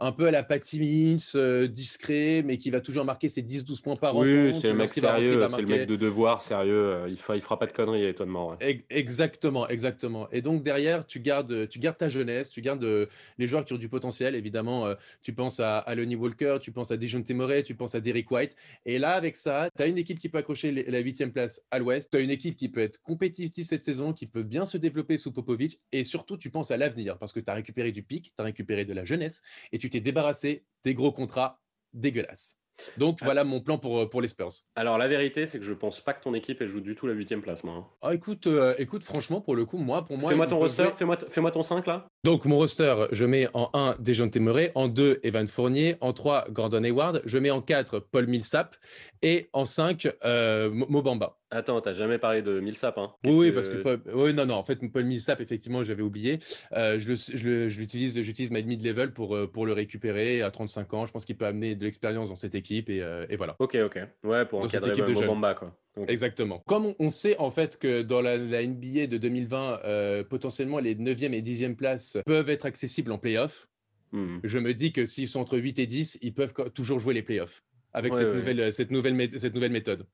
un 0.00 0.12
peu 0.12 0.26
à 0.26 0.30
la 0.30 0.42
Patty 0.42 0.78
Mills, 0.78 1.68
discret, 1.68 2.42
mais 2.44 2.58
qui 2.58 2.70
va 2.70 2.80
toujours 2.80 3.04
marquer 3.04 3.28
ses 3.28 3.42
10-12 3.42 3.82
points 3.82 3.96
par 3.96 4.16
an. 4.16 4.22
Oui, 4.22 4.54
c'est 4.60 4.68
le 4.68 4.74
mec 4.74 4.88
sérieux, 4.88 5.46
c'est 5.48 5.60
le 5.60 5.66
mec 5.66 5.86
de 5.86 5.96
devoir 5.96 6.42
sérieux. 6.42 7.02
Il 7.06 7.14
ne 7.14 7.36
il 7.36 7.42
fera 7.42 7.58
pas 7.58 7.66
de 7.66 7.72
conneries, 7.72 8.04
étonnement. 8.06 8.56
Ouais. 8.60 8.84
Exactement, 8.90 9.15
exactement. 9.16 9.68
Exactement. 9.68 10.28
Et 10.30 10.42
donc 10.42 10.62
derrière, 10.62 11.06
tu 11.06 11.20
gardes, 11.20 11.68
tu 11.68 11.78
gardes 11.78 11.96
ta 11.96 12.08
jeunesse, 12.08 12.50
tu 12.50 12.60
gardes 12.60 12.84
euh, 12.84 13.06
les 13.38 13.46
joueurs 13.46 13.64
qui 13.64 13.72
ont 13.72 13.78
du 13.78 13.88
potentiel. 13.88 14.34
Évidemment, 14.34 14.86
euh, 14.86 14.94
tu 15.22 15.32
penses 15.32 15.60
à, 15.60 15.78
à 15.78 15.94
Lonnie 15.94 16.16
Walker, 16.16 16.58
tu 16.60 16.72
penses 16.72 16.90
à 16.90 16.96
Dijon 16.96 17.22
Temoret, 17.22 17.62
tu 17.62 17.74
penses 17.74 17.94
à 17.94 18.00
Derek 18.00 18.30
White. 18.30 18.56
Et 18.84 18.98
là, 18.98 19.12
avec 19.12 19.36
ça, 19.36 19.70
tu 19.76 19.82
as 19.82 19.86
une 19.86 19.98
équipe 19.98 20.18
qui 20.18 20.28
peut 20.28 20.38
accrocher 20.38 20.72
la 20.72 20.98
huitième 20.98 21.32
place 21.32 21.60
à 21.70 21.78
l'ouest. 21.78 22.10
Tu 22.10 22.18
as 22.18 22.20
une 22.20 22.30
équipe 22.30 22.56
qui 22.56 22.68
peut 22.68 22.80
être 22.80 23.00
compétitive 23.02 23.64
cette 23.64 23.82
saison, 23.82 24.12
qui 24.12 24.26
peut 24.26 24.42
bien 24.42 24.66
se 24.66 24.76
développer 24.76 25.18
sous 25.18 25.32
Popovic. 25.32 25.80
Et 25.92 26.04
surtout, 26.04 26.36
tu 26.36 26.50
penses 26.50 26.70
à 26.70 26.76
l'avenir 26.76 27.18
parce 27.18 27.32
que 27.32 27.40
tu 27.40 27.50
as 27.50 27.54
récupéré 27.54 27.92
du 27.92 28.02
pic, 28.02 28.32
tu 28.34 28.42
as 28.42 28.44
récupéré 28.44 28.84
de 28.84 28.92
la 28.92 29.04
jeunesse 29.04 29.42
et 29.72 29.78
tu 29.78 29.90
t'es 29.90 30.00
débarrassé 30.00 30.64
des 30.84 30.94
gros 30.94 31.12
contrats 31.12 31.60
dégueulasses. 31.92 32.58
Donc 32.98 33.18
ah. 33.20 33.24
voilà 33.24 33.44
mon 33.44 33.60
plan 33.60 33.78
pour, 33.78 34.00
euh, 34.00 34.08
pour 34.08 34.20
les 34.20 34.28
Spurs. 34.28 34.52
Alors 34.74 34.98
la 34.98 35.08
vérité, 35.08 35.46
c'est 35.46 35.58
que 35.58 35.64
je 35.64 35.74
pense 35.74 36.00
pas 36.00 36.12
que 36.12 36.22
ton 36.22 36.34
équipe 36.34 36.60
elle 36.60 36.68
joue 36.68 36.80
du 36.80 36.94
tout 36.94 37.06
la 37.06 37.12
huitième 37.12 37.42
place, 37.42 37.64
moi. 37.64 37.74
Hein. 37.74 37.86
Ah, 38.02 38.14
écoute, 38.14 38.46
euh, 38.46 38.74
écoute, 38.78 39.02
franchement, 39.02 39.40
pour 39.40 39.56
le 39.56 39.64
coup, 39.64 39.78
moi, 39.78 40.04
pour 40.04 40.18
moi. 40.18 40.30
Fais-moi 40.30 40.46
ton 40.46 40.58
roster, 40.58 40.88
fais-moi, 40.96 41.16
fais-moi 41.28 41.50
ton 41.50 41.62
5 41.62 41.86
là. 41.86 42.06
Donc 42.24 42.44
mon 42.44 42.56
roster, 42.56 43.06
je 43.12 43.24
mets 43.24 43.48
en 43.54 43.70
1 43.72 43.96
Dejounte 43.98 44.36
Murray, 44.36 44.72
en 44.74 44.88
2 44.88 45.20
Evan 45.22 45.46
Fournier, 45.46 45.96
en 46.00 46.12
3 46.12 46.46
Gordon 46.50 46.84
Hayward, 46.84 47.22
je 47.24 47.38
mets 47.38 47.50
en 47.50 47.60
4 47.60 47.98
Paul 48.00 48.26
Millsap 48.26 48.76
et 49.22 49.48
en 49.52 49.64
5 49.64 50.08
euh, 50.24 50.70
Mobamba. 50.72 51.38
Attends, 51.50 51.80
t'as 51.80 51.94
jamais 51.94 52.18
parlé 52.18 52.42
de 52.42 52.58
Millsap, 52.58 52.98
hein 52.98 53.12
Oui, 53.24 53.52
parce 53.52 53.68
que 53.68 53.76
Paul... 53.76 54.00
oui, 54.12 54.34
non, 54.34 54.46
non. 54.46 54.54
En 54.54 54.64
fait, 54.64 54.80
Paul 54.90 55.04
Millsap, 55.04 55.40
effectivement, 55.40 55.84
j'avais 55.84 56.02
oublié. 56.02 56.40
Euh, 56.72 56.98
je, 56.98 57.14
je, 57.14 57.78
l'utilise, 57.78 58.20
j'utilise 58.20 58.50
ma 58.50 58.62
mid-level 58.62 59.12
pour 59.12 59.36
euh, 59.36 59.46
pour 59.46 59.64
le 59.64 59.72
récupérer 59.72 60.42
à 60.42 60.50
35 60.50 60.94
ans. 60.94 61.06
Je 61.06 61.12
pense 61.12 61.24
qu'il 61.24 61.36
peut 61.36 61.46
amener 61.46 61.76
de 61.76 61.84
l'expérience 61.84 62.30
dans 62.30 62.34
cette 62.34 62.56
équipe 62.56 62.90
et, 62.90 63.00
euh, 63.00 63.26
et, 63.28 63.36
voilà. 63.36 63.54
Ok, 63.60 63.76
ok. 63.76 63.98
Ouais, 64.24 64.44
pour 64.44 64.60
dans 64.60 64.66
encadrer 64.66 64.90
équipe 64.90 65.04
de 65.04 65.12
Mobamba, 65.12 65.54
quoi. 65.54 65.76
Exactement. 66.08 66.62
Comme 66.66 66.94
on 66.98 67.10
sait 67.10 67.38
en 67.38 67.50
fait 67.50 67.78
que 67.78 68.02
dans 68.02 68.20
la, 68.20 68.36
NBA 68.38 69.06
de 69.06 69.16
2020, 69.16 70.24
potentiellement 70.28 70.78
les 70.78 70.94
9e 70.94 71.32
et 71.32 71.42
10e 71.42 71.76
places 71.76 72.18
peuvent 72.26 72.50
être 72.50 72.66
accessibles 72.66 73.12
en 73.12 73.18
playoff. 73.18 73.68
Hmm. 74.12 74.38
Je 74.44 74.58
me 74.58 74.74
dis 74.74 74.92
que 74.92 75.06
s'ils 75.06 75.28
sont 75.28 75.40
entre 75.40 75.58
8 75.58 75.78
et 75.78 75.86
10, 75.86 76.18
ils 76.22 76.34
peuvent 76.34 76.52
toujours 76.74 76.98
jouer 76.98 77.14
les 77.14 77.22
playoffs 77.22 77.62
avec 77.96 78.14
cette, 78.14 78.34
Nouvelle, 78.34 78.72
cette, 78.74 78.90
nouvelle, 78.90 79.38
cette 79.38 79.54
nouvelle 79.54 79.72
méthode. 79.72 80.06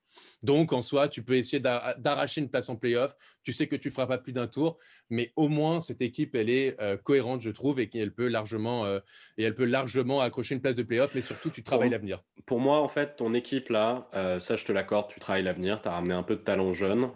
Donc, 0.45 0.73
en 0.73 0.83
soi, 0.83 1.09
tu 1.09 1.25
peux 1.25 1.35
essayer 1.35 1.61
d'arracher 1.61 2.41
une 2.41 2.49
place 2.49 2.69
en 2.69 2.77
playoff. 2.77 3.17
Tu 3.43 3.53
sais 3.53 3.67
que 3.67 3.75
tu 3.75 3.89
ne 3.89 3.93
feras 3.93 4.07
pas 4.07 4.19
plus 4.19 4.33
d'un 4.33 4.47
tour, 4.47 4.79
mais 5.11 5.33
au 5.35 5.49
moins, 5.49 5.81
cette 5.81 6.01
équipe, 6.01 6.37
elle 6.37 6.49
est 6.49 6.81
euh, 6.81 6.97
cohérente, 6.97 7.41
je 7.41 7.51
trouve, 7.51 7.81
et 7.81 7.89
qu'elle 7.89 8.15
peut, 8.15 8.29
largement, 8.29 8.85
euh, 8.85 9.01
et 9.37 9.43
elle 9.43 9.57
peut 9.57 9.65
largement 9.65 10.21
accrocher 10.21 10.55
une 10.55 10.61
place 10.61 10.77
de 10.77 10.85
playoff, 10.85 11.11
mais 11.13 11.23
surtout, 11.23 11.51
tu 11.51 11.65
travailles 11.65 11.91
l'avenir. 11.91 12.23
Pour 12.47 12.61
moi, 12.61 12.79
en 12.79 12.89
fait, 12.89 13.17
ton 13.17 13.35
équipe, 13.35 13.69
là, 13.69 14.09
euh, 14.15 14.39
ça, 14.39 14.55
je 14.55 14.65
te 14.65 14.71
l'accorde, 14.71 15.09
tu 15.09 15.19
travailles 15.19 15.43
l'avenir, 15.43 15.83
tu 15.83 15.89
as 15.89 15.93
ramené 15.93 16.15
un 16.15 16.23
peu 16.23 16.37
de 16.37 16.43
talent 16.43 16.73
jeune, 16.73 17.11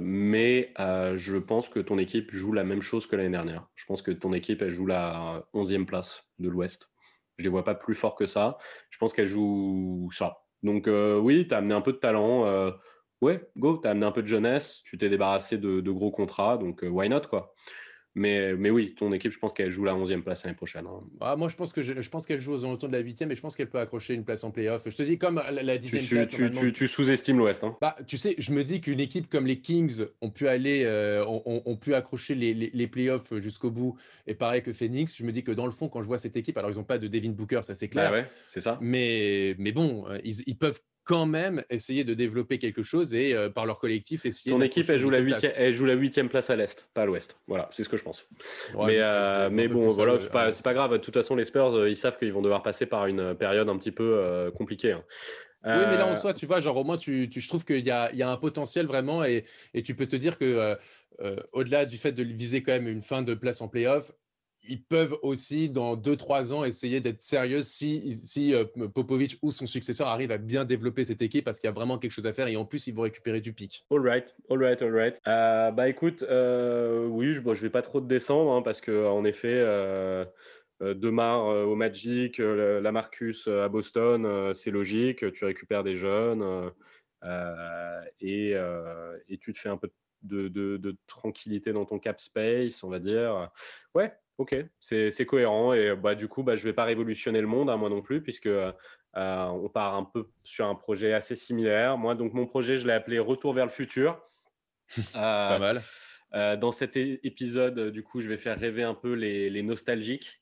mais 0.00 0.72
je 0.78 1.36
pense 1.36 1.68
que 1.68 1.80
ton 1.80 1.98
équipe 1.98 2.30
joue 2.30 2.52
la 2.52 2.62
même 2.62 2.82
chose 2.82 3.08
que 3.08 3.16
l'année 3.16 3.30
dernière. 3.30 3.66
Je 3.74 3.86
pense 3.86 4.02
que 4.02 4.12
ton 4.12 4.32
équipe, 4.32 4.62
elle 4.62 4.70
joue 4.70 4.86
la 4.86 5.44
11e 5.52 5.84
place 5.84 6.22
de 6.38 6.48
l'Ouest. 6.48 6.90
Je 7.40 7.44
les 7.44 7.50
vois 7.50 7.64
pas 7.64 7.74
plus 7.74 7.94
fort 7.94 8.14
que 8.14 8.26
ça. 8.26 8.58
Je 8.90 8.98
pense 8.98 9.14
qu'elle 9.14 9.26
joue 9.26 10.10
ça. 10.12 10.42
Donc 10.62 10.88
euh, 10.88 11.18
oui, 11.18 11.48
tu 11.48 11.54
as 11.54 11.58
amené 11.58 11.74
un 11.74 11.80
peu 11.80 11.92
de 11.92 11.96
talent. 11.96 12.44
Euh, 12.46 12.70
ouais, 13.22 13.48
go, 13.56 13.78
tu 13.78 13.88
as 13.88 13.92
amené 13.92 14.04
un 14.04 14.12
peu 14.12 14.20
de 14.22 14.26
jeunesse. 14.26 14.82
Tu 14.84 14.98
t'es 14.98 15.08
débarrassé 15.08 15.56
de, 15.56 15.80
de, 15.80 15.90
gros 15.90 16.10
contrats. 16.10 16.58
Donc 16.58 16.84
euh, 16.84 16.88
why 16.88 17.08
not, 17.08 17.22
quoi. 17.22 17.54
Mais, 18.16 18.54
mais 18.54 18.70
oui, 18.70 18.94
ton 18.96 19.12
équipe, 19.12 19.30
je 19.30 19.38
pense 19.38 19.52
qu'elle 19.52 19.70
joue 19.70 19.84
la 19.84 19.94
11e 19.94 20.22
place 20.22 20.44
l'année 20.44 20.56
prochaine. 20.56 20.84
Hein. 20.86 21.00
Ah, 21.20 21.36
moi, 21.36 21.48
je 21.48 21.54
pense 21.54 21.72
que 21.72 21.80
je, 21.80 22.08
pense 22.08 22.26
qu'elle 22.26 22.40
joue 22.40 22.52
aux 22.52 22.64
alentours 22.64 22.88
de 22.88 22.96
la 22.96 23.02
8e 23.02 23.30
et 23.30 23.36
je 23.36 23.40
pense 23.40 23.54
qu'elle 23.54 23.70
peut 23.70 23.78
accrocher 23.78 24.14
une 24.14 24.24
place 24.24 24.42
en 24.42 24.50
playoff. 24.50 24.82
Je 24.86 24.96
te 24.96 25.02
dis, 25.02 25.16
comme 25.16 25.36
la, 25.36 25.78
10e 25.78 26.06
tu, 26.06 26.14
place. 26.16 26.60
Tu, 26.60 26.72
tu, 26.72 26.88
sous-estimes 26.88 27.38
l'Ouest. 27.38 27.62
Hein. 27.62 27.76
Bah, 27.80 27.96
tu 28.08 28.18
sais, 28.18 28.34
je 28.38 28.52
me 28.52 28.64
dis 28.64 28.80
qu'une 28.80 28.98
équipe 28.98 29.28
comme 29.28 29.46
les 29.46 29.60
Kings 29.60 30.04
ont 30.20 30.30
pu 30.30 30.48
aller, 30.48 30.82
euh, 30.84 31.24
ont, 31.24 31.76
pu 31.76 31.94
accrocher 31.94 32.34
les, 32.34 32.52
les, 32.52 32.86
playoffs 32.88 33.32
jusqu'au 33.38 33.70
bout. 33.70 33.96
Et 34.26 34.34
pareil 34.34 34.62
que 34.62 34.72
Phoenix, 34.72 35.16
je 35.16 35.24
me 35.24 35.30
dis 35.30 35.44
que 35.44 35.52
dans 35.52 35.66
le 35.66 35.72
fond, 35.72 35.88
quand 35.88 36.02
je 36.02 36.06
vois 36.08 36.18
cette 36.18 36.36
équipe, 36.36 36.58
alors 36.58 36.70
ils 36.70 36.76
n'ont 36.76 36.84
pas 36.84 36.98
de 36.98 37.06
Devin 37.06 37.30
Booker, 37.30 37.60
ça 37.62 37.76
c'est 37.76 37.88
clair. 37.88 38.10
Bah 38.10 38.16
ouais, 38.18 38.26
c'est 38.48 38.60
ça. 38.60 38.78
Mais, 38.80 39.54
mais 39.58 39.70
bon, 39.70 40.04
euh, 40.08 40.18
ils, 40.24 40.42
ils 40.46 40.58
peuvent 40.58 40.80
quand 41.04 41.26
même 41.26 41.64
essayer 41.70 42.04
de 42.04 42.14
développer 42.14 42.58
quelque 42.58 42.82
chose 42.82 43.14
et 43.14 43.34
euh, 43.34 43.50
par 43.50 43.66
leur 43.66 43.78
collectif 43.78 44.26
essayer. 44.26 44.54
Ton 44.54 44.60
équipe, 44.60 44.88
elle 44.88 44.98
joue, 44.98 45.10
la 45.10 45.18
huitième, 45.18 45.52
elle 45.56 45.74
joue 45.74 45.86
la 45.86 45.94
huitième 45.94 46.28
place 46.28 46.50
à 46.50 46.56
l'Est, 46.56 46.88
pas 46.94 47.02
à 47.02 47.06
l'Ouest. 47.06 47.38
Voilà, 47.46 47.68
c'est 47.72 47.84
ce 47.84 47.88
que 47.88 47.96
je 47.96 48.04
pense. 48.04 48.26
mais, 48.86 48.98
euh, 48.98 49.48
mais 49.50 49.68
bon, 49.68 49.88
voilà, 49.88 50.18
c'est 50.18 50.30
pas, 50.30 50.50
pas, 50.52 50.74
grave. 50.74 50.92
De 50.92 50.98
toute 50.98 51.14
façon, 51.14 51.36
les 51.36 51.44
Spurs, 51.44 51.74
euh, 51.74 51.90
ils 51.90 51.96
savent 51.96 52.18
qu'ils 52.18 52.32
vont 52.32 52.42
devoir 52.42 52.62
passer 52.62 52.86
par 52.86 53.06
une 53.06 53.34
période 53.34 53.68
un 53.68 53.76
petit 53.78 53.92
peu 53.92 54.50
compliquée. 54.56 54.92
Hein. 54.92 55.04
Oui, 55.64 55.82
mais 55.90 55.98
là 55.98 56.06
en 56.06 56.14
soi, 56.14 56.32
tu 56.32 56.46
vois, 56.46 56.60
genre 56.60 56.76
au 56.76 56.84
moins, 56.84 56.96
tu, 56.96 57.28
tu 57.28 57.40
je 57.40 57.48
trouve 57.48 57.66
qu'il 57.66 57.84
y 57.84 57.90
a, 57.90 58.10
y 58.14 58.22
a, 58.22 58.30
un 58.30 58.36
potentiel 58.38 58.86
vraiment 58.86 59.24
et, 59.24 59.44
et, 59.74 59.82
tu 59.82 59.94
peux 59.94 60.06
te 60.06 60.16
dire 60.16 60.38
que 60.38 60.76
au-delà 61.52 61.84
du 61.84 61.98
fait 61.98 62.12
de 62.12 62.22
viser 62.22 62.62
quand 62.62 62.72
même 62.72 62.88
une 62.88 63.02
fin 63.02 63.22
de 63.22 63.34
place 63.34 63.60
en 63.60 63.68
playoff, 63.68 64.12
ils 64.68 64.82
peuvent 64.82 65.16
aussi, 65.22 65.68
dans 65.68 65.96
2-3 65.96 66.52
ans, 66.52 66.64
essayer 66.64 67.00
d'être 67.00 67.20
sérieux 67.20 67.62
si, 67.62 68.12
si 68.12 68.54
euh, 68.54 68.64
Popovic 68.64 69.38
ou 69.42 69.50
son 69.50 69.66
successeur 69.66 70.08
arrive 70.08 70.30
à 70.30 70.38
bien 70.38 70.64
développer 70.64 71.04
cette 71.04 71.22
équipe 71.22 71.44
parce 71.44 71.60
qu'il 71.60 71.68
y 71.68 71.70
a 71.70 71.74
vraiment 71.74 71.98
quelque 71.98 72.12
chose 72.12 72.26
à 72.26 72.32
faire 72.32 72.48
et 72.48 72.56
en 72.56 72.64
plus, 72.64 72.86
ils 72.86 72.94
vont 72.94 73.02
récupérer 73.02 73.40
du 73.40 73.52
pic. 73.52 73.86
All 73.90 74.00
right, 74.00 74.34
all 74.50 74.58
right, 74.62 74.82
all 74.82 74.94
right. 74.94 75.20
Euh, 75.26 75.70
bah 75.70 75.88
écoute, 75.88 76.24
euh, 76.28 77.06
oui, 77.06 77.34
je 77.34 77.40
ne 77.40 77.54
vais 77.54 77.70
pas 77.70 77.82
trop 77.82 78.00
te 78.00 78.06
descendre 78.06 78.52
hein, 78.52 78.62
parce 78.62 78.80
effet, 79.24 79.54
euh, 79.54 80.24
Demar 80.80 81.44
au 81.44 81.74
Magic, 81.74 82.38
la 82.38 82.92
Marcus 82.92 83.48
à 83.48 83.68
Boston, 83.68 84.54
c'est 84.54 84.70
logique. 84.70 85.30
Tu 85.32 85.44
récupères 85.44 85.84
des 85.84 85.94
jeunes 85.96 86.72
et, 88.20 88.52
et, 89.28 89.38
tu 89.38 89.52
te 89.52 89.58
fais 89.58 89.68
un 89.68 89.76
peu 89.76 89.90
de, 90.22 90.96
tranquillité 91.06 91.72
dans 91.74 91.84
ton 91.84 91.98
cap 91.98 92.18
space, 92.18 92.82
on 92.82 92.88
va 92.88 92.98
dire. 92.98 93.50
Ouais, 93.94 94.10
Ok, 94.40 94.56
c'est 94.80 95.26
cohérent 95.26 95.74
et 95.74 95.94
bah, 95.94 96.14
du 96.14 96.26
coup, 96.26 96.42
bah, 96.42 96.56
je 96.56 96.62
ne 96.62 96.70
vais 96.70 96.72
pas 96.72 96.84
révolutionner 96.84 97.42
le 97.42 97.46
monde, 97.46 97.68
hein, 97.68 97.76
moi 97.76 97.90
non 97.90 98.00
plus, 98.00 98.22
puisque 98.22 98.46
euh, 98.46 98.72
on 99.14 99.68
part 99.68 99.94
un 99.94 100.04
peu 100.04 100.30
sur 100.44 100.64
un 100.64 100.74
projet 100.74 101.12
assez 101.12 101.36
similaire. 101.36 101.98
Moi, 101.98 102.14
donc 102.14 102.32
mon 102.32 102.46
projet, 102.46 102.78
je 102.78 102.86
l'ai 102.86 102.94
appelé 102.94 103.18
Retour 103.18 103.52
vers 103.52 103.66
le 103.66 103.70
futur. 103.70 104.18
pas 105.12 105.58
mal. 105.58 105.82
Euh, 106.32 106.56
dans 106.56 106.72
cet 106.72 106.96
épisode, 106.96 107.90
du 107.90 108.02
coup, 108.02 108.22
je 108.22 108.30
vais 108.30 108.38
faire 108.38 108.58
rêver 108.58 108.82
un 108.82 108.94
peu 108.94 109.12
les, 109.12 109.50
les 109.50 109.62
nostalgiques. 109.62 110.40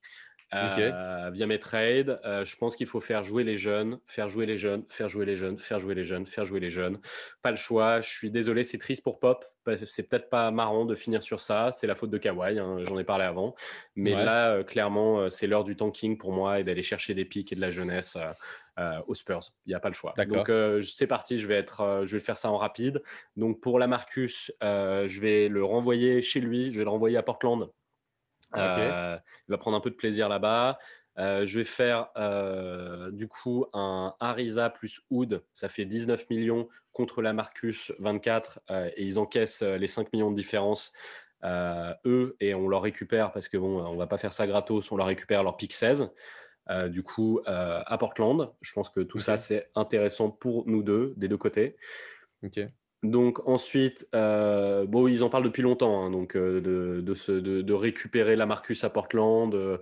Euh, 0.55 1.31
via 1.31 1.47
mes 1.47 1.59
trades. 1.59 2.21
Euh, 2.25 2.45
je 2.45 2.57
pense 2.57 2.75
qu'il 2.75 2.87
faut 2.87 3.01
faire 3.01 3.23
jouer 3.23 3.45
les 3.45 3.59
jeunes, 3.59 4.01
faire 4.07 4.29
jouer 4.29 4.47
les 4.47 4.57
jeunes, 4.57 4.85
faire 4.89 5.09
jouer 5.09 5.27
les 5.27 5.37
jeunes, 5.37 5.59
faire 5.59 5.79
jouer 5.79 5.95
les 5.95 6.05
jeunes, 6.05 6.27
faire 6.27 6.45
jouer 6.47 6.61
les 6.61 6.71
jeunes. 6.71 6.99
Pas 7.43 7.51
le 7.51 7.57
choix. 7.57 8.01
Je 8.01 8.09
suis 8.09 8.31
désolé, 8.31 8.65
c'est 8.65 8.79
triste 8.79 9.03
pour 9.03 9.21
Pop. 9.21 9.45
C'est 9.85 10.09
peut-être 10.09 10.31
pas 10.31 10.51
marrant 10.51 10.87
de 10.87 10.95
finir 10.95 11.23
sur 11.23 11.41
ça. 11.41 11.71
C'est 11.73 11.87
la 11.87 11.95
faute 11.95 12.09
de 12.09 12.17
Kawhi. 12.17 12.59
Hein, 12.59 12.79
j'en 12.85 12.99
ai 12.99 13.05
parlé 13.05 13.25
avant. 13.25 13.55
Mais 13.97 14.13
là, 14.13 14.53
euh, 14.53 14.65
clairement, 14.65 15.29
c'est 15.29 15.47
l'heure 15.47 15.65
du 15.65 15.77
tanking 15.77 16.17
pour 16.17 16.33
moi 16.33 16.61
et 16.61 16.65
d'aller 16.65 16.83
chercher 16.83 17.13
des 17.13 17.27
pics 17.27 17.53
et 17.53 17.57
de 17.57 17.61
la 17.61 17.71
jeunesse. 17.71 18.17
aux 19.07 19.15
Spurs. 19.15 19.41
Il 19.67 19.71
n'y 19.71 19.75
a 19.75 19.81
pas 19.81 19.89
le 19.89 19.95
choix. 19.95 20.15
Donc 20.17 20.51
c'est 20.83 21.09
parti, 21.09 21.39
je 21.39 21.47
vais, 21.47 21.57
être, 21.57 22.03
je 22.05 22.17
vais 22.17 22.23
faire 22.23 22.39
ça 22.39 22.51
en 22.51 22.57
rapide. 22.57 23.03
Donc 23.37 23.61
pour 23.61 23.79
la 23.79 23.89
Marcus, 23.89 24.51
je 24.63 25.21
vais 25.21 25.49
le 25.49 25.65
renvoyer 25.65 26.23
chez 26.23 26.41
lui, 26.41 26.73
je 26.73 26.79
vais 26.79 26.85
le 26.85 26.91
renvoyer 26.91 27.19
à 27.19 27.23
Portland 27.23 27.69
euh, 28.57 29.19
il 29.49 29.51
va 29.51 29.59
prendre 29.59 29.77
un 29.77 29.81
peu 29.81 29.91
de 29.91 29.95
plaisir 29.95 30.29
là-bas. 30.29 30.79
Euh, 31.19 31.47
je 31.47 31.59
vais 31.59 31.65
faire 31.65 32.09
euh, 32.17 33.11
du 33.11 33.27
coup 33.27 33.67
un 33.73 34.15
Ariza 34.21 34.71
plus 34.71 35.01
Oud, 35.11 35.43
ça 35.53 35.69
fait 35.69 35.85
19 35.85 36.31
millions 36.31 36.69
contre 36.93 37.23
la 37.23 37.33
Marcus 37.33 37.93
24 37.99 38.61
et 38.97 39.05
ils 39.05 39.19
encaissent 39.19 39.63
les 39.63 39.87
5 39.87 40.13
millions 40.13 40.31
de 40.31 40.37
différence 40.37 40.93
eux 41.45 42.37
et 42.41 42.55
on 42.55 42.69
leur 42.69 42.83
récupère 42.83 43.33
parce 43.33 43.49
que 43.49 43.57
bon, 43.57 43.85
on 43.85 43.97
va 43.97 44.07
pas 44.07 44.19
faire 44.19 44.33
ça 44.33 44.47
gratos, 44.47 44.91
on 44.91 44.97
leur 44.97 45.07
récupère 45.07 45.43
leur 45.43 45.57
pick 45.57 45.73
16. 45.73 46.11
du 46.89 47.03
coup, 47.05 47.41
à 47.47 47.99
Portland, 47.99 48.53
je 48.61 48.73
pense 48.73 48.89
que 48.89 49.01
tout 49.01 49.19
ça 49.19 49.37
c'est 49.37 49.71
intéressant 49.77 50.31
pour 50.31 50.67
nous 50.67 50.83
deux, 50.83 51.15
des 51.17 51.29
deux 51.29 51.39
côtés. 51.39 51.77
Ok. 52.45 52.61
Donc 53.05 53.47
ensuite, 53.47 54.09
euh, 54.13 54.85
bon, 54.85 55.07
ils 55.07 55.23
en 55.23 55.31
parlent 55.31 55.45
depuis 55.45 55.63
longtemps, 55.63 56.03
hein, 56.03 56.11
donc 56.11 56.35
euh, 56.35 56.61
de, 56.61 57.01
de, 57.01 57.63
de, 57.63 57.73
récupérer 57.73 58.35
la 58.35 58.45
Marcus 58.45 58.83
à 58.83 58.91
Portland. 58.91 59.55
Euh, 59.55 59.79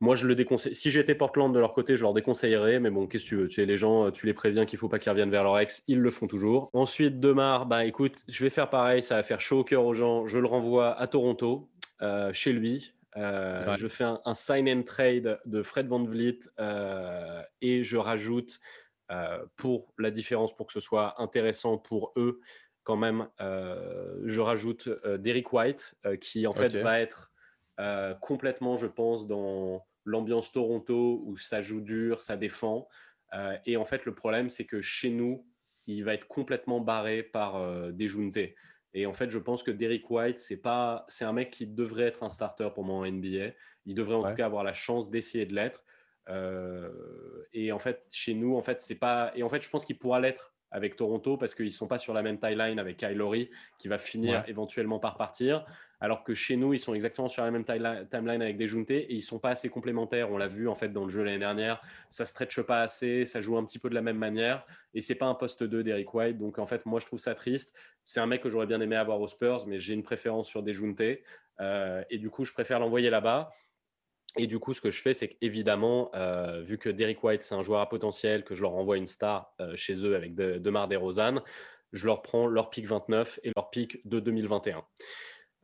moi, 0.00 0.14
je 0.14 0.28
le 0.28 0.36
déconseille. 0.36 0.72
Si 0.72 0.92
j'étais 0.92 1.16
Portland 1.16 1.52
de 1.52 1.58
leur 1.58 1.72
côté, 1.72 1.96
je 1.96 2.02
leur 2.02 2.12
déconseillerais, 2.12 2.78
mais 2.78 2.90
bon, 2.90 3.08
qu'est-ce 3.08 3.24
que 3.24 3.28
tu 3.28 3.36
veux 3.36 3.48
Tu 3.48 3.56
sais, 3.56 3.66
les 3.66 3.76
gens, 3.76 4.12
tu 4.12 4.26
les 4.26 4.34
préviens 4.34 4.66
qu'il 4.66 4.78
faut 4.78 4.88
pas 4.88 5.00
qu'ils 5.00 5.10
reviennent 5.10 5.32
vers 5.32 5.42
leur 5.42 5.58
ex, 5.58 5.82
ils 5.88 5.98
le 5.98 6.10
font 6.12 6.28
toujours. 6.28 6.70
Ensuite, 6.74 7.18
Demar, 7.18 7.66
bah 7.66 7.84
écoute, 7.86 8.22
je 8.28 8.44
vais 8.44 8.50
faire 8.50 8.70
pareil, 8.70 9.02
ça 9.02 9.16
va 9.16 9.24
faire 9.24 9.40
chaud 9.40 9.60
au 9.60 9.64
cœur 9.64 9.84
aux 9.84 9.94
gens. 9.94 10.28
Je 10.28 10.38
le 10.38 10.46
renvoie 10.46 10.96
à 10.96 11.08
Toronto, 11.08 11.68
chez 12.32 12.52
lui. 12.52 12.92
Je 13.16 13.86
fais 13.88 14.04
un, 14.04 14.20
un, 14.24 14.34
sign 14.34 14.68
and 14.68 14.82
trade 14.82 15.40
de 15.44 15.62
Fred 15.62 15.88
Van 15.88 16.04
Vliet 16.04 16.38
et 17.62 17.82
je 17.82 17.96
rajoute 17.96 18.60
pour 19.56 19.92
la 19.98 20.10
différence, 20.10 20.56
pour 20.56 20.66
que 20.66 20.72
ce 20.72 20.80
soit 20.80 21.20
intéressant 21.20 21.78
pour 21.78 22.12
eux, 22.16 22.40
quand 22.84 22.96
même, 22.96 23.28
euh, 23.40 24.20
je 24.24 24.40
rajoute 24.40 24.88
euh, 24.88 25.16
Derek 25.18 25.52
White, 25.52 25.94
qui 26.20 26.46
en 26.46 26.52
fait 26.52 26.74
va 26.76 27.00
être 27.00 27.32
complètement, 28.20 28.76
je 28.76 28.86
pense, 28.86 29.26
dans 29.26 29.84
l'ambiance 30.04 30.52
Toronto 30.52 31.22
où 31.24 31.36
ça 31.36 31.60
joue 31.60 31.80
dur, 31.80 32.20
ça 32.20 32.36
défend. 32.36 32.88
et 33.66 33.76
en 33.76 33.84
fait, 33.84 34.04
le 34.04 34.14
problème, 34.14 34.48
c'est 34.48 34.64
que 34.64 34.80
chez 34.80 35.10
nous, 35.10 35.44
il 35.86 36.04
va 36.04 36.14
être 36.14 36.26
complètement 36.26 36.80
barré 36.80 37.22
par 37.22 37.56
euh, 37.56 37.92
Et 38.94 39.06
en 39.06 39.12
fait, 39.12 39.30
je 39.30 39.38
pense 39.38 39.62
que 39.62 39.70
Derek 39.70 40.08
White, 40.10 40.38
c'est 40.38 40.60
pas, 40.60 41.04
c'est 41.08 41.24
un 41.24 41.32
mec 41.32 41.50
qui 41.50 41.66
devrait 41.66 42.04
être 42.04 42.22
un 42.22 42.28
starter 42.28 42.68
pour 42.74 42.84
moi 42.84 42.96
en 42.96 43.10
NBA. 43.10 43.52
Il 43.86 43.94
devrait 43.94 44.14
en 44.14 44.24
tout 44.24 44.34
cas 44.34 44.46
avoir 44.46 44.64
la 44.64 44.72
chance 44.72 45.10
d'essayer 45.10 45.46
de 45.46 45.54
l'être. 45.54 45.84
Euh, 46.28 46.90
et 47.52 47.72
en 47.72 47.78
fait, 47.78 48.04
chez 48.10 48.34
nous, 48.34 48.56
en 48.56 48.62
fait, 48.62 48.80
c'est 48.80 48.94
pas. 48.94 49.32
Et 49.34 49.42
en 49.42 49.48
fait, 49.48 49.62
je 49.62 49.70
pense 49.70 49.84
qu'il 49.84 49.98
pourra 49.98 50.20
l'être 50.20 50.54
avec 50.70 50.96
Toronto 50.96 51.36
parce 51.36 51.54
qu'ils 51.54 51.70
sont 51.70 51.86
pas 51.86 51.98
sur 51.98 52.12
la 52.14 52.22
même 52.22 52.38
timeline 52.38 52.80
avec 52.80 52.96
Kyle 52.96 53.48
qui 53.78 53.86
va 53.86 53.96
finir 53.96 54.42
éventuellement 54.48 54.98
par 54.98 55.16
partir. 55.16 55.64
Alors 56.00 56.24
que 56.24 56.34
chez 56.34 56.56
nous, 56.56 56.74
ils 56.74 56.80
sont 56.80 56.94
exactement 56.94 57.28
sur 57.28 57.44
la 57.44 57.50
même 57.52 57.64
timeline 57.64 58.42
avec 58.42 58.56
des 58.56 58.76
et 58.90 59.14
ils 59.14 59.22
sont 59.22 59.38
pas 59.38 59.50
assez 59.50 59.68
complémentaires. 59.68 60.32
On 60.32 60.36
l'a 60.36 60.48
vu 60.48 60.68
en 60.68 60.74
fait 60.74 60.88
dans 60.88 61.04
le 61.04 61.10
jeu 61.10 61.22
l'année 61.22 61.38
dernière. 61.38 61.80
Ça 62.10 62.26
stretche 62.26 62.60
pas 62.60 62.82
assez, 62.82 63.24
ça 63.24 63.40
joue 63.40 63.56
un 63.56 63.64
petit 63.64 63.78
peu 63.78 63.88
de 63.88 63.94
la 63.94 64.02
même 64.02 64.18
manière 64.18 64.66
et 64.94 65.00
c'est 65.00 65.14
pas 65.14 65.26
un 65.26 65.34
poste 65.34 65.62
2 65.62 65.84
d'Eric 65.84 66.12
White. 66.12 66.38
Donc 66.38 66.58
en 66.58 66.66
fait, 66.66 66.84
moi 66.86 66.98
je 66.98 67.06
trouve 67.06 67.20
ça 67.20 67.36
triste. 67.36 67.76
C'est 68.04 68.18
un 68.18 68.26
mec 68.26 68.42
que 68.42 68.50
j'aurais 68.50 68.66
bien 68.66 68.80
aimé 68.80 68.96
avoir 68.96 69.20
aux 69.20 69.28
Spurs, 69.28 69.66
mais 69.68 69.78
j'ai 69.78 69.94
une 69.94 70.02
préférence 70.02 70.48
sur 70.48 70.62
des 70.62 70.74
euh, 71.60 72.02
et 72.10 72.18
du 72.18 72.30
coup, 72.30 72.44
je 72.44 72.52
préfère 72.52 72.80
l'envoyer 72.80 73.10
là-bas. 73.10 73.52
Et 74.36 74.46
du 74.46 74.58
coup, 74.58 74.74
ce 74.74 74.80
que 74.80 74.90
je 74.90 75.00
fais, 75.00 75.14
c'est 75.14 75.28
qu'évidemment, 75.28 76.10
euh, 76.14 76.60
vu 76.62 76.76
que 76.76 76.88
Derek 76.88 77.22
White, 77.22 77.42
c'est 77.42 77.54
un 77.54 77.62
joueur 77.62 77.80
à 77.80 77.88
potentiel, 77.88 78.44
que 78.44 78.54
je 78.54 78.62
leur 78.62 78.74
envoie 78.74 78.96
une 78.96 79.06
star 79.06 79.54
euh, 79.60 79.76
chez 79.76 79.94
eux 80.04 80.16
avec 80.16 80.34
de, 80.34 80.58
Demar 80.58 80.88
DeRozan, 80.88 81.40
je 81.92 82.06
leur 82.06 82.22
prends 82.22 82.48
leur 82.48 82.70
pick 82.70 82.86
29 82.86 83.38
et 83.44 83.52
leur 83.54 83.70
pick 83.70 84.06
de 84.08 84.18
2021. 84.18 84.84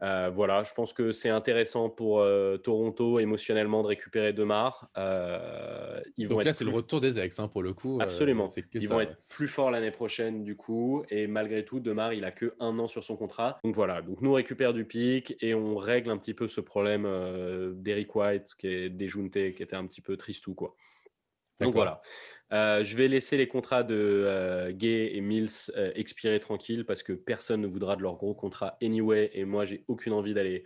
Euh, 0.03 0.31
voilà, 0.35 0.63
je 0.65 0.73
pense 0.73 0.93
que 0.93 1.13
c'est 1.13 1.29
intéressant 1.29 1.91
pour 1.91 2.21
euh, 2.21 2.57
Toronto 2.57 3.19
émotionnellement 3.21 3.83
de 3.83 3.89
récupérer 3.89 4.33
Demar. 4.33 4.91
Euh, 4.97 6.01
ils 6.17 6.29
Donc 6.29 6.45
là, 6.45 6.53
c'est 6.53 6.65
le 6.65 6.71
retour 6.71 7.01
des 7.01 7.19
ex, 7.19 7.39
hein, 7.39 7.49
pour 7.49 7.63
le 7.63 7.75
coup. 7.75 7.99
Absolument. 8.01 8.49
ils 8.75 8.89
vont 8.89 9.01
être 9.01 9.17
plus 9.29 9.49
forts 9.49 9.71
l'année 9.71 9.91
prochaine, 9.91 10.43
du 10.43 10.57
coup. 10.57 11.05
Et 11.11 11.27
malgré 11.27 11.65
tout, 11.65 11.81
Demar, 11.81 12.15
il 12.15 12.25
a 12.25 12.31
que 12.31 12.55
un 12.61 12.79
an 12.79 12.89
sur 12.89 13.05
son 13.05 13.17
contrat. 13.17 13.59
Donc 13.63 13.75
voilà, 13.75 14.01
donc 14.01 14.21
nous 14.23 14.31
on 14.31 14.35
récupère 14.35 14.73
du 14.73 14.85
pic 14.85 15.37
et 15.41 15.55
on 15.55 15.77
règle 15.77 16.11
un 16.11 16.17
petit 16.17 16.35
peu 16.35 16.49
ce 16.49 16.61
problème 16.61 17.07
d'Eric 17.75 18.15
White, 18.15 18.55
qui 18.59 18.69
est 18.69 18.91
déjounté, 18.91 19.55
qui 19.55 19.63
était 19.63 19.77
un 19.77 19.87
petit 19.87 20.01
peu 20.01 20.17
tristou, 20.17 20.55
quoi. 20.55 20.75
Donc 21.61 21.75
voilà. 21.75 22.01
Euh, 22.53 22.83
je 22.83 22.97
vais 22.97 23.07
laisser 23.07 23.37
les 23.37 23.47
contrats 23.47 23.85
de 23.85 23.95
euh, 23.97 24.73
Gay 24.73 25.13
et 25.15 25.21
Mills 25.21 25.71
euh, 25.77 25.93
expirer 25.95 26.41
tranquille 26.41 26.85
parce 26.85 27.03
que 27.03 27.13
personne 27.13 27.61
ne 27.61 27.69
voudra 27.69 27.95
de 27.95 28.03
leur 28.03 28.17
gros 28.17 28.35
contrat 28.35 28.77
anyway 28.83 29.31
et 29.35 29.45
moi 29.45 29.65
j'ai 29.65 29.85
aucune 29.89 30.13
envie 30.13 30.35
d'aller 30.35 30.65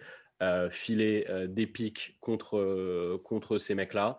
filer 0.71 1.27
des 1.49 1.67
pics 1.67 2.19
contre, 2.21 3.17
contre 3.25 3.57
ces 3.57 3.75
mecs-là. 3.75 4.19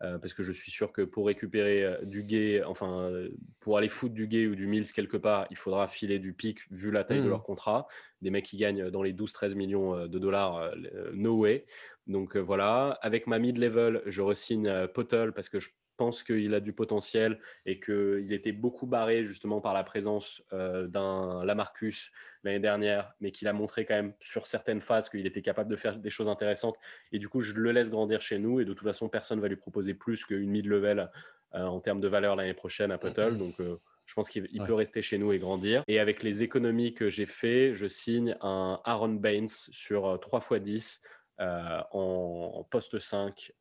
parce 0.00 0.34
que 0.34 0.42
je 0.42 0.50
suis 0.50 0.72
sûr 0.72 0.90
que 0.90 1.02
pour 1.02 1.26
récupérer 1.26 1.98
du 2.02 2.24
gay, 2.24 2.64
enfin, 2.64 3.12
pour 3.60 3.78
aller 3.78 3.88
foutre 3.88 4.14
du 4.14 4.26
gay 4.26 4.48
ou 4.48 4.56
du 4.56 4.66
Mills 4.66 4.90
quelque 4.92 5.16
part, 5.16 5.46
il 5.52 5.56
faudra 5.56 5.86
filer 5.86 6.18
du 6.18 6.32
pic 6.32 6.58
vu 6.72 6.90
la 6.90 7.04
taille 7.04 7.20
de 7.20 7.26
mmh. 7.26 7.28
leur 7.28 7.44
contrat. 7.44 7.86
Des 8.20 8.30
mecs 8.30 8.46
qui 8.46 8.56
gagnent 8.56 8.90
dans 8.90 9.04
les 9.04 9.12
12-13 9.12 9.54
millions 9.54 10.08
de 10.08 10.18
dollars, 10.18 10.72
no 11.12 11.36
way. 11.36 11.66
Donc 12.08 12.36
voilà, 12.36 12.98
avec 13.00 13.28
ma 13.28 13.38
mid-level, 13.38 14.02
je 14.06 14.22
resigne 14.22 14.88
Potel 14.88 15.32
parce 15.32 15.48
que 15.48 15.60
je 15.60 15.68
pense 16.00 16.22
qu'il 16.22 16.54
a 16.54 16.60
du 16.60 16.72
potentiel 16.72 17.38
et 17.66 17.78
qu'il 17.78 18.32
était 18.32 18.52
beaucoup 18.52 18.86
barré 18.86 19.22
justement 19.22 19.60
par 19.60 19.74
la 19.74 19.84
présence 19.84 20.42
euh, 20.54 20.86
d'un 20.86 21.44
Lamarcus 21.44 22.10
l'année 22.42 22.58
dernière, 22.58 23.12
mais 23.20 23.32
qu'il 23.32 23.48
a 23.48 23.52
montré 23.52 23.84
quand 23.84 23.96
même 23.96 24.14
sur 24.18 24.46
certaines 24.46 24.80
phases 24.80 25.10
qu'il 25.10 25.26
était 25.26 25.42
capable 25.42 25.70
de 25.70 25.76
faire 25.76 25.98
des 25.98 26.08
choses 26.08 26.30
intéressantes. 26.30 26.76
Et 27.12 27.18
du 27.18 27.28
coup, 27.28 27.40
je 27.40 27.52
le 27.52 27.70
laisse 27.72 27.90
grandir 27.90 28.22
chez 28.22 28.38
nous 28.38 28.60
et 28.60 28.64
de 28.64 28.72
toute 28.72 28.86
façon, 28.86 29.10
personne 29.10 29.36
ne 29.36 29.42
va 29.42 29.48
lui 29.48 29.56
proposer 29.56 29.92
plus 29.92 30.24
qu'une 30.24 30.48
mid-level 30.48 31.10
euh, 31.54 31.64
en 31.64 31.80
termes 31.80 32.00
de 32.00 32.08
valeur 32.08 32.34
l'année 32.34 32.54
prochaine 32.54 32.92
à 32.92 32.96
Puttle. 32.96 33.36
Donc, 33.36 33.60
euh, 33.60 33.76
je 34.06 34.14
pense 34.14 34.30
qu'il 34.30 34.64
peut 34.66 34.72
rester 34.72 35.02
chez 35.02 35.18
nous 35.18 35.34
et 35.34 35.38
grandir. 35.38 35.84
Et 35.86 36.00
avec 36.00 36.22
les 36.22 36.42
économies 36.42 36.94
que 36.94 37.10
j'ai 37.10 37.26
fait, 37.26 37.74
je 37.74 37.88
signe 37.88 38.38
un 38.40 38.80
Aaron 38.86 39.16
Baines 39.16 39.48
sur 39.48 40.18
3 40.18 40.40
x 40.40 40.62
10 40.62 41.02
en, 41.92 42.66
poste 42.70 42.98
5 42.98 43.52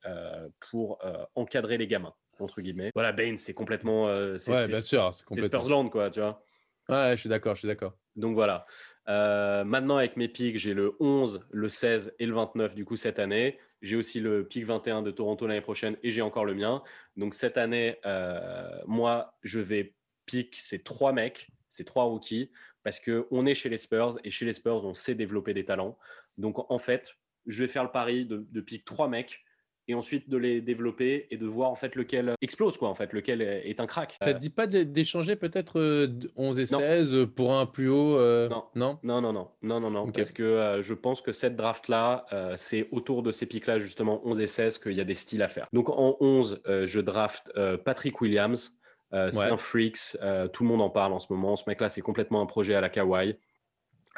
pour 0.62 1.00
encadrer 1.36 1.78
les 1.78 1.88
gamins 1.88 2.16
entre 2.42 2.62
guillemets. 2.62 2.92
Voilà, 2.94 3.12
Bane, 3.12 3.38
c'est 3.38 3.54
complètement. 3.54 4.08
Euh, 4.08 4.38
ouais, 4.48 4.68
bien 4.68 4.82
sûr, 4.82 5.14
c'est 5.14 5.26
complètement. 5.26 5.60
Spursland, 5.60 5.90
quoi, 5.90 6.10
tu 6.10 6.20
vois. 6.20 6.44
Ouais, 6.90 7.12
je 7.12 7.20
suis 7.20 7.30
d'accord, 7.30 7.56
je 7.56 7.60
suis 7.60 7.68
d'accord. 7.68 7.94
Donc 8.16 8.34
voilà. 8.34 8.66
Euh, 9.08 9.64
maintenant, 9.64 9.98
avec 9.98 10.18
mes 10.18 10.28
pics, 10.28 10.58
j'ai 10.58 10.74
le 10.74 10.96
11, 11.00 11.46
le 11.52 11.70
16 11.70 12.16
et 12.20 12.26
le 12.26 12.34
29 12.34 12.76
du 12.76 12.84
coup 12.84 12.98
cette 12.98 13.20
année. 13.20 13.60
J'ai 13.82 13.96
aussi 13.96 14.20
le 14.20 14.46
pic 14.46 14.66
21 14.66 15.04
de 15.04 15.12
Toronto 15.12 15.48
l'année 15.48 15.62
prochaine 15.62 15.96
et 16.04 16.12
j'ai 16.12 16.22
encore 16.22 16.46
le 16.46 16.54
mien. 16.54 16.84
Donc 17.16 17.34
cette 17.34 17.58
année, 17.58 17.98
euh, 18.06 18.70
moi, 18.88 19.38
je 19.42 19.60
vais 19.60 19.96
pick 20.26 20.56
ces 20.58 20.84
trois 20.84 21.14
mecs, 21.14 21.50
ces 21.70 21.86
trois 21.86 22.04
rookies, 22.04 22.52
parce 22.84 23.00
qu'on 23.00 23.46
est 23.46 23.56
chez 23.56 23.70
les 23.70 23.78
Spurs 23.78 24.18
et 24.24 24.32
chez 24.32 24.46
les 24.46 24.54
Spurs, 24.54 24.86
on 24.86 24.94
sait 24.94 25.16
développer 25.16 25.54
des 25.54 25.64
talents. 25.64 25.98
Donc 26.38 26.70
en 26.72 26.80
fait, 26.80 27.16
je 27.46 27.64
vais 27.64 27.70
faire 27.70 27.84
le 27.84 27.92
pari 27.92 28.26
de, 28.26 28.46
de 28.50 28.62
pick 28.62 28.84
trois 28.84 29.08
mecs 29.08 29.44
et 29.90 29.96
ensuite 29.96 30.30
de 30.30 30.38
les 30.38 30.62
développer 30.62 31.28
et 31.32 31.38
de 31.38 31.48
voir 31.48 31.72
en 31.72 31.76
fait 31.76 31.96
lequel 31.96 32.34
explose 32.42 32.78
quoi 32.78 32.90
en 32.90 32.96
fait 32.96 33.12
lequel 33.12 33.42
est 33.42 33.80
un 33.80 33.88
crack. 33.88 34.18
Ça 34.22 34.34
te 34.34 34.40
dit 34.40 34.52
pas 34.52 34.68
d'échanger 34.68 35.36
peut-être 35.36 36.08
11 36.36 36.60
et 36.60 36.66
16 36.68 37.28
pour 37.36 37.54
un 37.54 37.66
plus 37.66 37.90
haut 37.90 38.20
non. 38.50 38.64
non? 38.76 39.00
non 39.04 39.22
non 39.22 39.34
non 39.34 39.50
non 39.64 39.80
non 39.80 39.90
non 39.90 40.12
parce 40.12 40.32
que 40.32 40.80
je 40.82 40.94
pense 40.94 41.22
que 41.22 41.32
cette 41.32 41.56
draft 41.56 41.88
là 41.88 42.26
c'est 42.56 42.88
autour 42.92 43.24
de 43.24 43.32
ces 43.32 43.48
pics 43.48 43.66
là 43.66 43.80
justement 43.80 44.22
11 44.26 44.40
et 44.40 44.48
16 44.48 44.78
qu'il 44.78 44.94
y 44.94 45.02
a 45.02 45.04
des 45.06 45.16
styles 45.16 45.42
à 45.42 45.48
faire. 45.48 45.68
Donc 45.74 45.90
en 45.90 46.16
11 46.20 46.62
je 46.86 47.00
draft 47.00 47.52
Patrick 47.84 48.22
Williams 48.22 48.80
c'est 49.12 49.40
un 49.40 49.58
freaks 49.58 50.18
tout 50.54 50.64
le 50.64 50.70
monde 50.70 50.82
en 50.82 50.92
parle 50.92 51.14
en 51.14 51.20
ce 51.20 51.34
moment 51.34 51.56
ce 51.56 51.68
mec 51.68 51.82
là 51.82 51.90
c'est 51.90 52.02
complètement 52.02 52.42
un 52.42 52.46
projet 52.46 52.76
à 52.76 52.82
la 52.82 52.90
Kawhi 52.90 53.36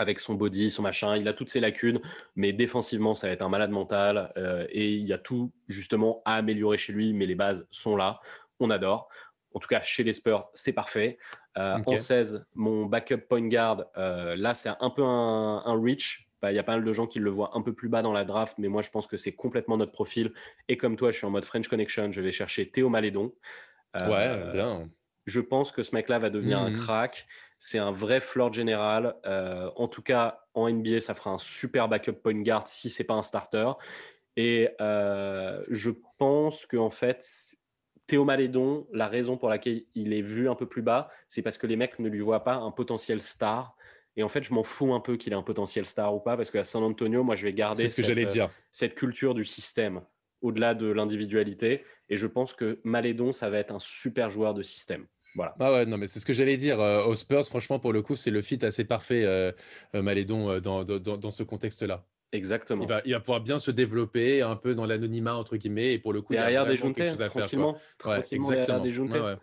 avec 0.02 0.20
son 0.20 0.34
body, 0.34 0.72
son 0.72 0.82
machin. 0.82 1.16
Il 1.16 1.28
a 1.28 1.34
toutes 1.34 1.50
ses 1.50 1.60
lacunes, 1.60 2.02
mais 2.36 2.52
défensivement, 2.52 3.14
ça 3.14 3.28
va 3.28 3.34
être 3.34 3.42
un 3.42 3.50
malade 3.50 3.72
mental. 3.72 4.34
Euh, 4.36 4.66
et 4.70 4.94
il 4.94 5.06
y 5.06 5.14
a 5.14 5.18
tout 5.18 5.52
justement 5.68 6.22
à 6.26 6.36
améliorer 6.36 6.78
chez 6.78 6.92
lui, 6.92 7.14
mais 7.14 7.26
les 7.26 7.36
bases 7.36 7.66
sont 7.70 7.96
là. 7.96 8.20
On 8.60 8.70
adore. 8.70 9.08
En 9.54 9.60
tout 9.60 9.68
cas, 9.68 9.82
chez 9.82 10.04
les 10.04 10.14
Spurs, 10.14 10.50
c'est 10.54 10.74
parfait. 10.74 11.18
Euh, 11.58 11.78
En 11.86 11.98
16, 11.98 12.46
mon 12.56 12.86
backup 12.86 13.28
point 13.30 13.48
guard, 13.48 13.86
euh, 13.98 14.36
là, 14.36 14.54
c'est 14.54 14.72
un 14.80 14.90
peu 14.90 15.04
un, 15.04 15.82
reach. 15.82 16.28
Bah, 16.42 16.52
il 16.52 16.56
y 16.56 16.60
a 16.60 16.64
pas 16.64 16.74
mal 16.74 16.84
de 16.84 16.92
gens 16.92 17.06
qui 17.06 17.20
le 17.20 17.30
voient 17.30 17.52
un 17.54 17.62
peu 17.62 17.74
plus 17.74 17.88
bas 17.88 18.02
dans 18.02 18.14
la 18.14 18.24
draft, 18.24 18.56
mais 18.58 18.68
moi, 18.68 18.82
je 18.82 18.90
pense 18.90 19.06
que 19.06 19.18
c'est 19.18 19.34
complètement 19.34 19.78
notre 19.78 19.92
profil. 19.92 20.34
Et 20.68 20.78
comme 20.78 20.96
toi, 20.96 21.12
je 21.12 21.18
suis 21.18 21.28
en 21.28 21.30
mode 21.30 21.46
French 21.46 21.68
Connection. 21.68 22.12
Je 22.12 22.22
vais 22.22 22.32
chercher 22.32 22.70
Théo 22.70 22.90
Malédon. 22.90 23.34
ouais, 23.94 24.52
bien. 24.54 24.90
Je 25.28 25.40
pense 25.40 25.72
que 25.72 25.84
ce 25.84 25.94
mec-là 25.94 26.18
va 26.18 26.32
devenir 26.32 26.60
un 26.60 26.72
mmh 26.72 26.78
crack. 26.78 27.28
C'est 27.64 27.78
un 27.78 27.92
vrai 27.92 28.22
floor 28.22 28.52
général. 28.52 29.14
Euh, 29.28 29.70
en 29.76 29.88
tout 29.88 30.02
cas, 30.02 30.40
en 30.56 30.68
NBA, 30.68 31.00
ça 31.00 31.14
fera 31.14 31.30
un 31.30 31.38
super 31.38 31.88
backup 31.88 32.14
point 32.14 32.42
guard 32.42 32.68
si 32.68 32.90
c'est 32.90 33.04
pas 33.04 33.14
un 33.14 33.22
starter. 33.22 33.74
Et 34.36 34.70
euh, 34.82 35.64
je 35.70 35.92
pense 36.18 36.66
qu'en 36.66 36.90
fait, 36.90 37.24
Théo 38.08 38.26
Malédon, 38.26 38.88
la 38.92 39.08
raison 39.08 39.38
pour 39.38 39.48
laquelle 39.48 39.84
il 39.94 40.12
est 40.12 40.24
vu 40.24 40.50
un 40.50 40.56
peu 40.56 40.66
plus 40.66 40.82
bas, 40.82 41.12
c'est 41.30 41.44
parce 41.44 41.60
que 41.60 41.68
les 41.68 41.76
mecs 41.76 42.00
ne 42.00 42.10
lui 42.10 42.22
voient 42.22 42.44
pas 42.44 42.56
un 42.56 42.72
potentiel 42.72 43.22
star. 43.22 43.76
Et 44.16 44.24
en 44.24 44.28
fait, 44.28 44.44
je 44.44 44.56
m'en 44.56 44.64
fous 44.64 44.96
un 44.96 45.00
peu 45.00 45.16
qu'il 45.16 45.32
ait 45.32 45.36
un 45.36 45.44
potentiel 45.44 45.86
star 45.86 46.16
ou 46.16 46.20
pas, 46.20 46.36
parce 46.36 46.50
qu'à 46.50 46.64
San 46.64 46.82
Antonio, 46.82 47.24
moi, 47.24 47.36
je 47.36 47.44
vais 47.44 47.54
garder 47.54 47.88
ce 47.88 48.02
cette, 48.02 48.18
dire. 48.18 48.50
cette 48.72 48.96
culture 48.96 49.36
du 49.36 49.46
système 49.46 50.02
au-delà 50.42 50.74
de 50.74 50.88
l'individualité. 50.88 51.86
Et 52.10 52.18
je 52.18 52.26
pense 52.26 52.56
que 52.56 52.80
Malédon, 52.84 53.32
ça 53.32 53.52
va 53.52 53.60
être 53.60 53.72
un 53.72 53.80
super 53.80 54.32
joueur 54.32 54.56
de 54.56 54.64
système. 54.64 55.06
Voilà. 55.36 55.56
Ah 55.60 55.72
ouais, 55.72 55.86
non, 55.86 55.98
mais 55.98 56.08
c'est 56.08 56.20
ce 56.20 56.26
que 56.26 56.34
j'allais 56.34 56.58
dire. 56.58 56.80
Euh, 56.80 57.06
aux 57.06 57.16
Spurs, 57.16 57.46
franchement, 57.46 57.80
pour 57.80 57.94
le 57.94 58.02
coup, 58.02 58.16
c'est 58.16 58.32
le 58.32 58.42
fit 58.42 58.64
assez 58.66 58.84
parfait, 58.84 59.24
euh, 59.24 59.52
euh, 59.96 60.02
Malédon, 60.02 60.60
dans, 60.60 60.84
dans, 60.84 61.18
dans, 61.18 61.32
ce 61.32 61.44
contexte-là. 61.44 62.04
Exactement. 62.34 62.84
Il 62.84 62.88
va, 62.88 63.02
il 63.06 63.14
va, 63.14 63.20
pouvoir 63.20 63.42
bien 63.42 63.60
se 63.60 63.72
développer 63.72 64.42
un 64.42 64.56
peu 64.56 64.76
dans 64.76 64.86
l'anonymat, 64.86 65.36
entre 65.36 65.58
guillemets, 65.58 65.94
et 65.94 66.00
pour 66.00 66.14
le 66.14 66.22
coup, 66.22 66.34
derrière 66.34 66.64
il 66.64 66.68
y 66.68 66.70
a 66.70 66.72
des 66.72 66.94
quelque 66.94 67.10
chose 67.10 67.22
à 67.22 67.30
faire. 67.30 67.44
Tranquillement, 67.44 67.78
ouais, 68.06 68.26
exactement. 68.32 68.80
Des 68.80 69.00
ouais, 69.00 69.36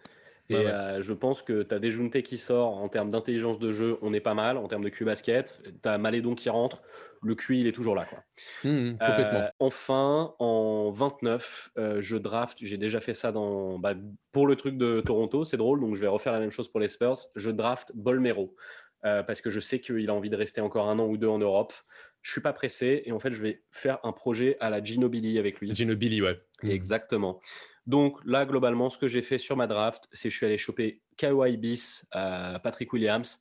et 0.51 0.57
euh, 0.57 1.03
je 1.03 1.13
pense 1.13 1.43
que 1.43 1.63
tu 1.63 1.75
as 1.75 2.23
qui 2.23 2.39
sort 2.39 2.77
en 2.77 2.89
termes 2.89 3.11
d'intelligence 3.11 3.59
de 3.59 3.71
jeu, 3.71 3.99
on 4.01 4.13
est 4.15 4.21
pas 4.21 4.35
mal. 4.35 4.57
En 4.57 4.67
termes 4.67 4.85
de 4.85 4.89
Q-basket, 4.89 5.61
tu 5.83 5.89
as 5.89 5.99
Malédon 5.99 6.35
qui 6.35 6.49
rentre. 6.49 6.83
Le 7.23 7.35
QI, 7.35 7.61
il 7.61 7.67
est 7.67 7.73
toujours 7.73 7.97
là. 7.97 8.07
Quoi. 8.07 8.21
Mmh, 8.63 8.93
complètement. 8.93 9.41
Euh, 9.41 9.51
enfin, 9.59 10.35
en 10.39 10.91
29, 10.93 11.73
euh, 11.77 12.01
je 12.01 12.17
draft. 12.17 12.59
J'ai 12.63 12.77
déjà 12.77 13.01
fait 13.01 13.13
ça 13.13 13.33
dans, 13.33 13.79
bah, 13.79 13.95
pour 14.31 14.47
le 14.47 14.55
truc 14.55 14.79
de 14.79 15.01
Toronto. 15.01 15.45
C'est 15.45 15.57
drôle, 15.57 15.81
donc 15.81 15.97
je 15.97 16.01
vais 16.01 16.07
refaire 16.07 16.33
la 16.33 16.39
même 16.39 16.53
chose 16.53 16.71
pour 16.71 16.81
les 16.81 16.89
Spurs. 16.89 17.17
Je 17.35 17.51
draft 17.51 17.91
Bolmero. 17.95 18.55
parce 19.03 19.41
que 19.41 19.51
je 19.51 19.61
sais 19.61 19.81
qu'il 19.81 20.09
a 20.09 20.15
envie 20.15 20.31
de 20.31 20.37
rester 20.37 20.61
encore 20.61 20.89
un 20.89 20.99
an 20.99 21.07
ou 21.07 21.17
deux 21.17 21.29
en 21.29 21.39
Europe. 21.39 21.75
Je 22.23 22.33
suis 22.33 22.41
pas 22.41 22.53
pressé 22.53 23.03
et 23.05 23.13
en 23.13 23.19
fait, 23.19 23.33
je 23.33 23.43
vais 23.43 23.63
faire 23.71 23.99
un 24.03 24.13
projet 24.13 24.57
à 24.61 24.71
la 24.71 24.83
Ginobili 24.83 25.39
avec 25.39 25.61
lui. 25.61 25.75
Ginobili, 25.75 26.21
ouais. 26.21 26.41
Exactement. 26.63 27.41
Donc 27.87 28.19
là, 28.27 28.45
globalement, 28.45 28.91
ce 28.91 28.99
que 28.99 29.09
j'ai 29.09 29.23
fait 29.23 29.39
sur 29.39 29.57
ma 29.57 29.67
draft, 29.67 30.09
c'est 30.13 30.29
que 30.29 30.33
je 30.33 30.37
suis 30.37 30.47
allé 30.47 30.59
choper 30.59 31.01
Kawhi 31.17 31.57
Bis, 31.57 32.07
euh, 32.15 32.59
Patrick 32.59 32.93
Williams, 32.93 33.41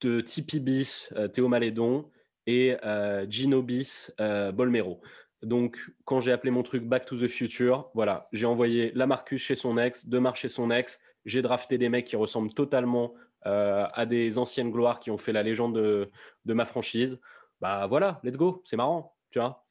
de 0.00 0.20
Tipeee 0.20 0.58
Bis, 0.58 1.12
euh, 1.16 1.28
Théo 1.28 1.46
Malédon 1.46 2.10
et 2.46 2.76
euh, 2.84 3.24
Gino 3.28 3.62
Bis, 3.62 4.12
Bolmero. 4.18 5.00
Donc, 5.42 5.78
quand 6.04 6.18
j'ai 6.18 6.32
appelé 6.32 6.50
mon 6.50 6.64
truc 6.64 6.82
Back 6.82 7.06
to 7.06 7.16
the 7.16 7.28
Future, 7.28 7.88
voilà, 7.94 8.28
j'ai 8.32 8.46
envoyé 8.46 8.90
Lamarcus 8.96 9.40
chez 9.40 9.54
son 9.54 9.78
ex, 9.78 10.06
Demar 10.06 10.34
chez 10.34 10.48
son 10.48 10.72
ex. 10.72 11.00
J'ai 11.24 11.42
drafté 11.42 11.78
des 11.78 11.88
mecs 11.88 12.06
qui 12.06 12.16
ressemblent 12.16 12.52
totalement 12.52 13.14
à 13.42 14.04
des 14.04 14.36
anciennes 14.36 14.70
gloires 14.70 14.98
qui 14.98 15.10
ont 15.10 15.16
fait 15.16 15.32
la 15.32 15.44
légende 15.44 15.76
de, 15.76 16.10
de 16.44 16.52
ma 16.52 16.64
franchise. 16.64 17.20
Bah 17.60 17.86
voilà, 17.86 18.20
let's 18.22 18.36
go, 18.36 18.62
c'est 18.64 18.76
marrant, 18.76 19.16
tu 19.30 19.38
vois. 19.38 19.64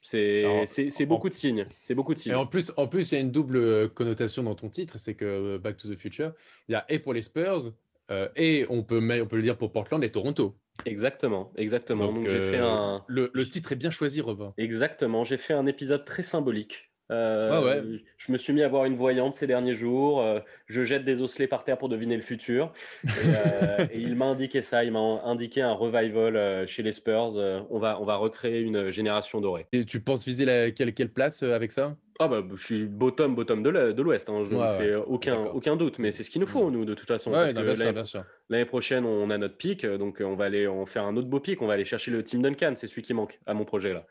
C'est 0.00 1.06
beaucoup 1.06 1.28
de 1.28 1.34
signes. 1.34 1.66
C'est 1.80 1.94
beaucoup 1.94 2.14
de 2.14 2.18
signes. 2.18 2.32
Et 2.32 2.36
en 2.36 2.46
plus, 2.46 2.72
en 2.76 2.86
plus, 2.86 3.12
il 3.12 3.14
y 3.14 3.18
a 3.18 3.20
une 3.20 3.30
double 3.30 3.56
euh, 3.56 3.88
connotation 3.88 4.42
dans 4.42 4.54
ton 4.54 4.70
titre, 4.70 4.98
c'est 4.98 5.14
que 5.14 5.24
euh, 5.24 5.58
Back 5.58 5.76
to 5.76 5.88
the 5.88 5.96
Future, 5.96 6.32
il 6.68 6.72
y 6.72 6.74
a 6.74 6.84
et 6.88 6.98
pour 6.98 7.12
les 7.12 7.20
Spurs 7.20 7.72
euh, 8.10 8.28
et 8.34 8.66
on 8.70 8.82
peut, 8.82 8.98
on 8.98 9.26
peut 9.26 9.36
le 9.36 9.42
dire 9.42 9.56
pour 9.56 9.72
Portland 9.72 10.02
et 10.02 10.10
Toronto. 10.10 10.58
Exactement, 10.86 11.52
exactement. 11.56 12.12
Donc, 12.12 12.26
j'ai 12.26 12.40
fait 12.40 12.58
un. 12.58 13.04
Le, 13.06 13.30
le, 13.34 13.48
titre 13.48 13.72
est 13.72 13.76
bien 13.76 13.90
choisi, 13.90 14.20
Robin. 14.20 14.54
Exactement. 14.56 15.24
J'ai 15.24 15.36
fait 15.36 15.52
un 15.52 15.66
épisode 15.66 16.04
très 16.04 16.22
symbolique 16.22 16.89
euh, 17.10 17.98
je 18.16 18.32
me 18.32 18.36
suis 18.36 18.52
mis 18.52 18.62
à 18.62 18.68
voir 18.68 18.84
une 18.84 18.96
voyante 18.96 19.34
ces 19.34 19.46
derniers 19.46 19.74
jours. 19.74 20.20
Euh, 20.20 20.40
je 20.66 20.84
jette 20.84 21.04
des 21.04 21.22
osselets 21.22 21.48
par 21.48 21.64
terre 21.64 21.78
pour 21.78 21.88
deviner 21.88 22.16
le 22.16 22.22
futur. 22.22 22.72
Et, 23.04 23.08
euh, 23.26 23.86
il 23.94 24.16
m'a 24.16 24.26
indiqué 24.26 24.62
ça. 24.62 24.84
Il 24.84 24.92
m'a 24.92 25.22
indiqué 25.24 25.62
un 25.62 25.72
revival 25.72 26.66
chez 26.68 26.82
les 26.82 26.92
Spurs. 26.92 27.36
on, 27.70 27.78
va, 27.78 28.00
on 28.00 28.04
va 28.04 28.16
recréer 28.16 28.60
une 28.60 28.90
génération 28.90 29.40
dorée. 29.40 29.66
Et 29.72 29.84
tu 29.84 30.00
penses 30.00 30.24
viser 30.24 30.44
la, 30.44 30.70
quelle, 30.70 30.94
quelle 30.94 31.10
place 31.10 31.42
avec 31.42 31.72
ça? 31.72 31.96
Ah 32.22 32.28
bah, 32.28 32.42
je 32.54 32.62
suis 32.62 32.84
bottom, 32.84 33.34
bottom 33.34 33.62
de 33.62 34.02
l'Ouest, 34.02 34.28
hein. 34.28 34.44
je 34.44 34.54
ne 34.54 34.78
fais 34.78 34.94
aucun, 34.94 35.46
aucun 35.46 35.74
doute, 35.76 35.98
mais 35.98 36.10
c'est 36.10 36.22
ce 36.22 36.28
qu'il 36.28 36.42
nous 36.42 36.46
faut, 36.46 36.70
nous, 36.70 36.84
de 36.84 36.92
toute 36.92 37.08
façon. 37.08 37.30
L'année 37.30 38.64
prochaine, 38.66 39.06
on 39.06 39.30
a 39.30 39.38
notre 39.38 39.56
pic, 39.56 39.86
donc 39.86 40.20
on 40.20 40.34
va 40.34 40.44
aller 40.44 40.66
en 40.66 40.84
faire 40.84 41.04
un 41.04 41.16
autre 41.16 41.28
beau 41.28 41.40
pic, 41.40 41.62
on 41.62 41.66
va 41.66 41.72
aller 41.72 41.86
chercher 41.86 42.10
le 42.10 42.22
Team 42.22 42.42
Duncan, 42.42 42.74
c'est 42.76 42.88
celui 42.88 43.00
qui 43.00 43.14
manque 43.14 43.40
à 43.46 43.54
mon 43.54 43.64
projet 43.64 43.94
là. 43.94 44.04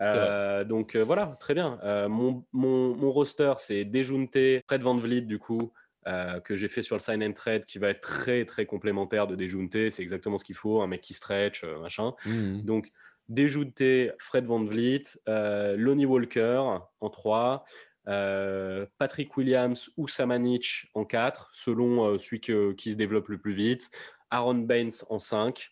Euh, 0.00 0.64
donc 0.64 0.94
euh, 0.94 1.04
voilà, 1.04 1.36
très 1.40 1.54
bien. 1.54 1.78
Euh, 1.82 2.08
mon, 2.08 2.44
mon, 2.52 3.10
roster, 3.10 3.54
c'est 3.58 3.84
Déjounté, 3.84 4.62
Fred 4.66 4.82
Van 4.82 4.96
Vliet, 4.96 5.22
du 5.22 5.38
coup, 5.38 5.72
que 6.44 6.56
j'ai 6.56 6.66
fait 6.66 6.82
sur 6.82 6.96
le 6.96 7.00
sign 7.00 7.22
and 7.22 7.32
trade, 7.32 7.64
qui 7.64 7.78
va 7.78 7.88
être 7.88 8.00
très 8.00 8.44
très 8.44 8.66
complémentaire 8.66 9.26
de 9.28 9.36
Déjounté. 9.36 9.90
C'est 9.90 10.02
exactement 10.02 10.38
ce 10.38 10.44
qu'il 10.44 10.56
faut, 10.56 10.82
un 10.82 10.88
mec 10.88 11.00
qui 11.00 11.14
stretch, 11.14 11.64
machin. 11.64 12.14
Mmh 12.26 12.62
donc 12.62 12.90
Déjounté, 13.28 14.10
Fred 14.18 14.44
Van 14.44 14.64
Vliet, 14.64 15.04
Lonnie 15.26 16.06
Walker 16.06 16.80
en 17.00 17.10
3. 17.10 17.64
Patrick 18.98 19.36
Williams 19.36 19.90
ou 19.96 20.08
Samanich 20.08 20.90
en 20.94 21.04
4, 21.04 21.50
selon 21.54 22.18
celui 22.18 22.40
qui 22.40 22.90
se 22.90 22.96
développe 22.96 23.28
le 23.28 23.38
plus 23.38 23.54
vite. 23.54 23.90
Aaron 24.30 24.54
Baines 24.54 24.90
en 25.08 25.20
5 25.20 25.70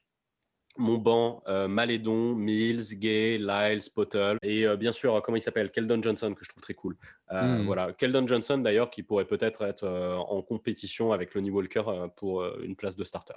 mon 0.81 0.97
banc, 0.97 1.43
euh, 1.47 1.69
Malédon, 1.69 2.35
Mills, 2.35 2.99
Gay, 2.99 3.39
Lyles, 3.39 3.91
Pottle 3.95 4.39
et 4.43 4.67
euh, 4.67 4.77
bien 4.77 4.93
sûr, 4.93 5.21
comment 5.23 5.37
il 5.37 5.43
s'appelle 5.43 5.71
Keldon 5.71 6.03
Johnson, 6.03 6.35
que 6.35 6.43
je 6.43 6.49
trouve 6.49 6.63
très 6.63 6.75
cool. 6.75 6.97
Euh, 7.31 7.59
hmm. 7.59 7.67
Voilà, 7.67 7.93
Keldon 7.93 8.27
Johnson 8.27 8.59
d'ailleurs, 8.59 8.91
qui 8.91 9.03
pourrait 9.03 9.27
peut-être 9.27 9.63
être, 9.63 9.87
en 9.87 10.43
compétition 10.43 11.13
avec 11.13 11.35
Lonnie 11.35 11.51
Walker 11.51 11.83
pour 12.17 12.45
une 12.63 12.75
place 12.75 12.97
de 12.97 13.05
starter. 13.05 13.35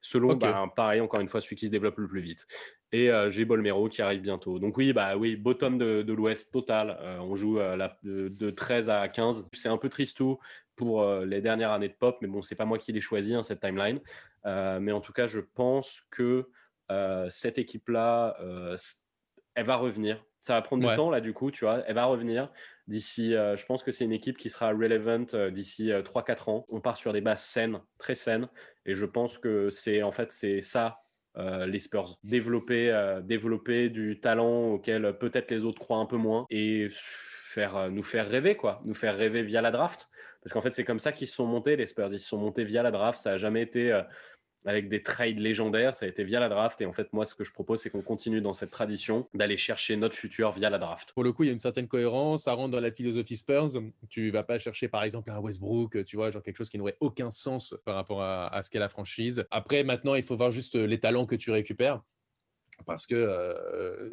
Selon, 0.00 0.34
bah, 0.34 0.70
pareil, 0.74 1.00
encore 1.00 1.20
une 1.20 1.28
fois, 1.28 1.40
celui 1.40 1.56
qui 1.56 1.66
se 1.66 1.70
développe 1.70 1.98
le 1.98 2.08
plus 2.08 2.20
vite. 2.20 2.46
Et 2.92 3.10
j'ai 3.30 3.44
Bolmero 3.44 3.88
qui 3.88 4.02
arrive 4.02 4.20
bientôt. 4.20 4.58
Donc 4.58 4.76
oui, 4.76 4.92
bah 4.92 5.16
oui, 5.16 5.36
bottom 5.36 5.78
de, 5.78 6.12
l'Ouest 6.12 6.52
total. 6.52 6.98
on 7.20 7.34
joue 7.34 7.56
la, 7.58 7.98
de, 8.02 8.50
13 8.50 8.90
à 8.90 9.08
15. 9.08 9.48
C'est 9.52 9.68
un 9.68 9.78
peu 9.78 9.88
triste 9.88 10.16
tout 10.16 10.38
pour 10.80 11.04
les 11.26 11.42
dernières 11.42 11.72
années 11.72 11.90
de 11.90 11.94
pop, 11.94 12.16
mais 12.22 12.26
bon, 12.26 12.40
c'est 12.40 12.54
pas 12.54 12.64
moi 12.64 12.78
qui 12.78 12.90
l'ai 12.90 13.02
choisi, 13.02 13.34
hein, 13.34 13.42
cette 13.42 13.60
timeline. 13.60 14.00
Euh, 14.46 14.80
mais 14.80 14.92
en 14.92 15.00
tout 15.02 15.12
cas, 15.12 15.26
je 15.26 15.40
pense 15.40 16.00
que 16.10 16.48
euh, 16.90 17.26
cette 17.28 17.58
équipe-là, 17.58 18.34
euh, 18.40 18.78
elle 19.54 19.66
va 19.66 19.76
revenir. 19.76 20.24
Ça 20.38 20.54
va 20.54 20.62
prendre 20.62 20.88
du 20.88 20.96
temps, 20.96 21.10
là, 21.10 21.20
du 21.20 21.34
coup, 21.34 21.50
tu 21.50 21.66
vois. 21.66 21.84
Elle 21.86 21.96
va 21.96 22.06
revenir 22.06 22.50
d'ici. 22.86 23.32
je 23.32 23.66
pense 23.66 23.82
que 23.82 23.90
c'est 23.90 24.06
une 24.06 24.12
équipe 24.12 24.38
qui 24.38 24.48
sera 24.48 24.70
relevant 24.70 25.26
d'ici 25.50 25.90
3-4 25.90 26.50
ans. 26.50 26.66
On 26.70 26.80
part 26.80 26.96
sur 26.96 27.12
des 27.12 27.20
bases 27.20 27.42
saines, 27.42 27.78
très 27.98 28.14
saines. 28.14 28.48
Et 28.86 28.94
je 28.94 29.04
pense 29.04 29.36
que 29.36 29.68
c'est 29.68 30.02
en 30.02 30.12
fait, 30.12 30.32
c'est 30.32 30.62
ça 30.62 31.02
les 31.36 31.78
Spurs. 31.78 32.16
Développer, 32.24 33.20
développer 33.22 33.90
du 33.90 34.18
talent 34.18 34.70
auquel 34.72 35.18
peut-être 35.18 35.50
les 35.50 35.66
autres 35.66 35.78
croient 35.78 35.98
un 35.98 36.06
peu 36.06 36.16
moins 36.16 36.46
et 36.48 36.88
faire, 37.50 37.90
nous 37.90 38.02
faire 38.02 38.28
rêver, 38.28 38.56
quoi. 38.56 38.80
Nous 38.84 38.94
faire 38.94 39.16
rêver 39.16 39.42
via 39.42 39.60
la 39.60 39.70
draft. 39.70 40.08
Parce 40.42 40.52
qu'en 40.52 40.62
fait, 40.62 40.74
c'est 40.74 40.84
comme 40.84 40.98
ça 40.98 41.12
qu'ils 41.12 41.26
se 41.26 41.34
sont 41.34 41.46
montés, 41.46 41.76
les 41.76 41.86
Spurs. 41.86 42.12
Ils 42.12 42.20
se 42.20 42.28
sont 42.28 42.38
montés 42.38 42.64
via 42.64 42.82
la 42.82 42.90
draft. 42.90 43.20
Ça 43.20 43.30
n'a 43.30 43.36
jamais 43.36 43.62
été 43.62 44.02
avec 44.64 44.88
des 44.88 45.02
trades 45.02 45.38
légendaires. 45.38 45.94
Ça 45.94 46.06
a 46.06 46.08
été 46.08 46.24
via 46.24 46.40
la 46.40 46.48
draft. 46.48 46.80
Et 46.80 46.86
en 46.86 46.92
fait, 46.92 47.12
moi, 47.12 47.24
ce 47.24 47.34
que 47.34 47.44
je 47.44 47.52
propose, 47.52 47.80
c'est 47.80 47.90
qu'on 47.90 48.02
continue 48.02 48.40
dans 48.40 48.52
cette 48.52 48.70
tradition 48.70 49.28
d'aller 49.34 49.56
chercher 49.56 49.96
notre 49.96 50.14
futur 50.14 50.52
via 50.52 50.70
la 50.70 50.78
draft. 50.78 51.12
Pour 51.12 51.24
le 51.24 51.32
coup, 51.32 51.44
il 51.44 51.46
y 51.46 51.50
a 51.50 51.52
une 51.52 51.58
certaine 51.58 51.88
cohérence. 51.88 52.44
Ça 52.44 52.52
rentre 52.52 52.70
dans 52.70 52.80
la 52.80 52.92
philosophie 52.92 53.36
Spurs. 53.36 53.70
Tu 54.08 54.30
vas 54.30 54.42
pas 54.42 54.58
chercher, 54.58 54.88
par 54.88 55.02
exemple, 55.02 55.30
un 55.30 55.38
Westbrook, 55.38 56.04
tu 56.04 56.16
vois, 56.16 56.30
genre 56.30 56.42
quelque 56.42 56.56
chose 56.56 56.70
qui 56.70 56.78
n'aurait 56.78 56.96
aucun 57.00 57.30
sens 57.30 57.74
par 57.84 57.94
rapport 57.94 58.22
à, 58.22 58.60
ce 58.62 58.70
qu'est 58.70 58.78
la 58.78 58.88
franchise. 58.88 59.44
Après, 59.50 59.84
maintenant, 59.84 60.14
il 60.14 60.22
faut 60.22 60.36
voir 60.36 60.50
juste 60.50 60.74
les 60.74 61.00
talents 61.00 61.26
que 61.26 61.36
tu 61.36 61.50
récupères. 61.50 62.02
Parce 62.86 63.06
que 63.06 64.12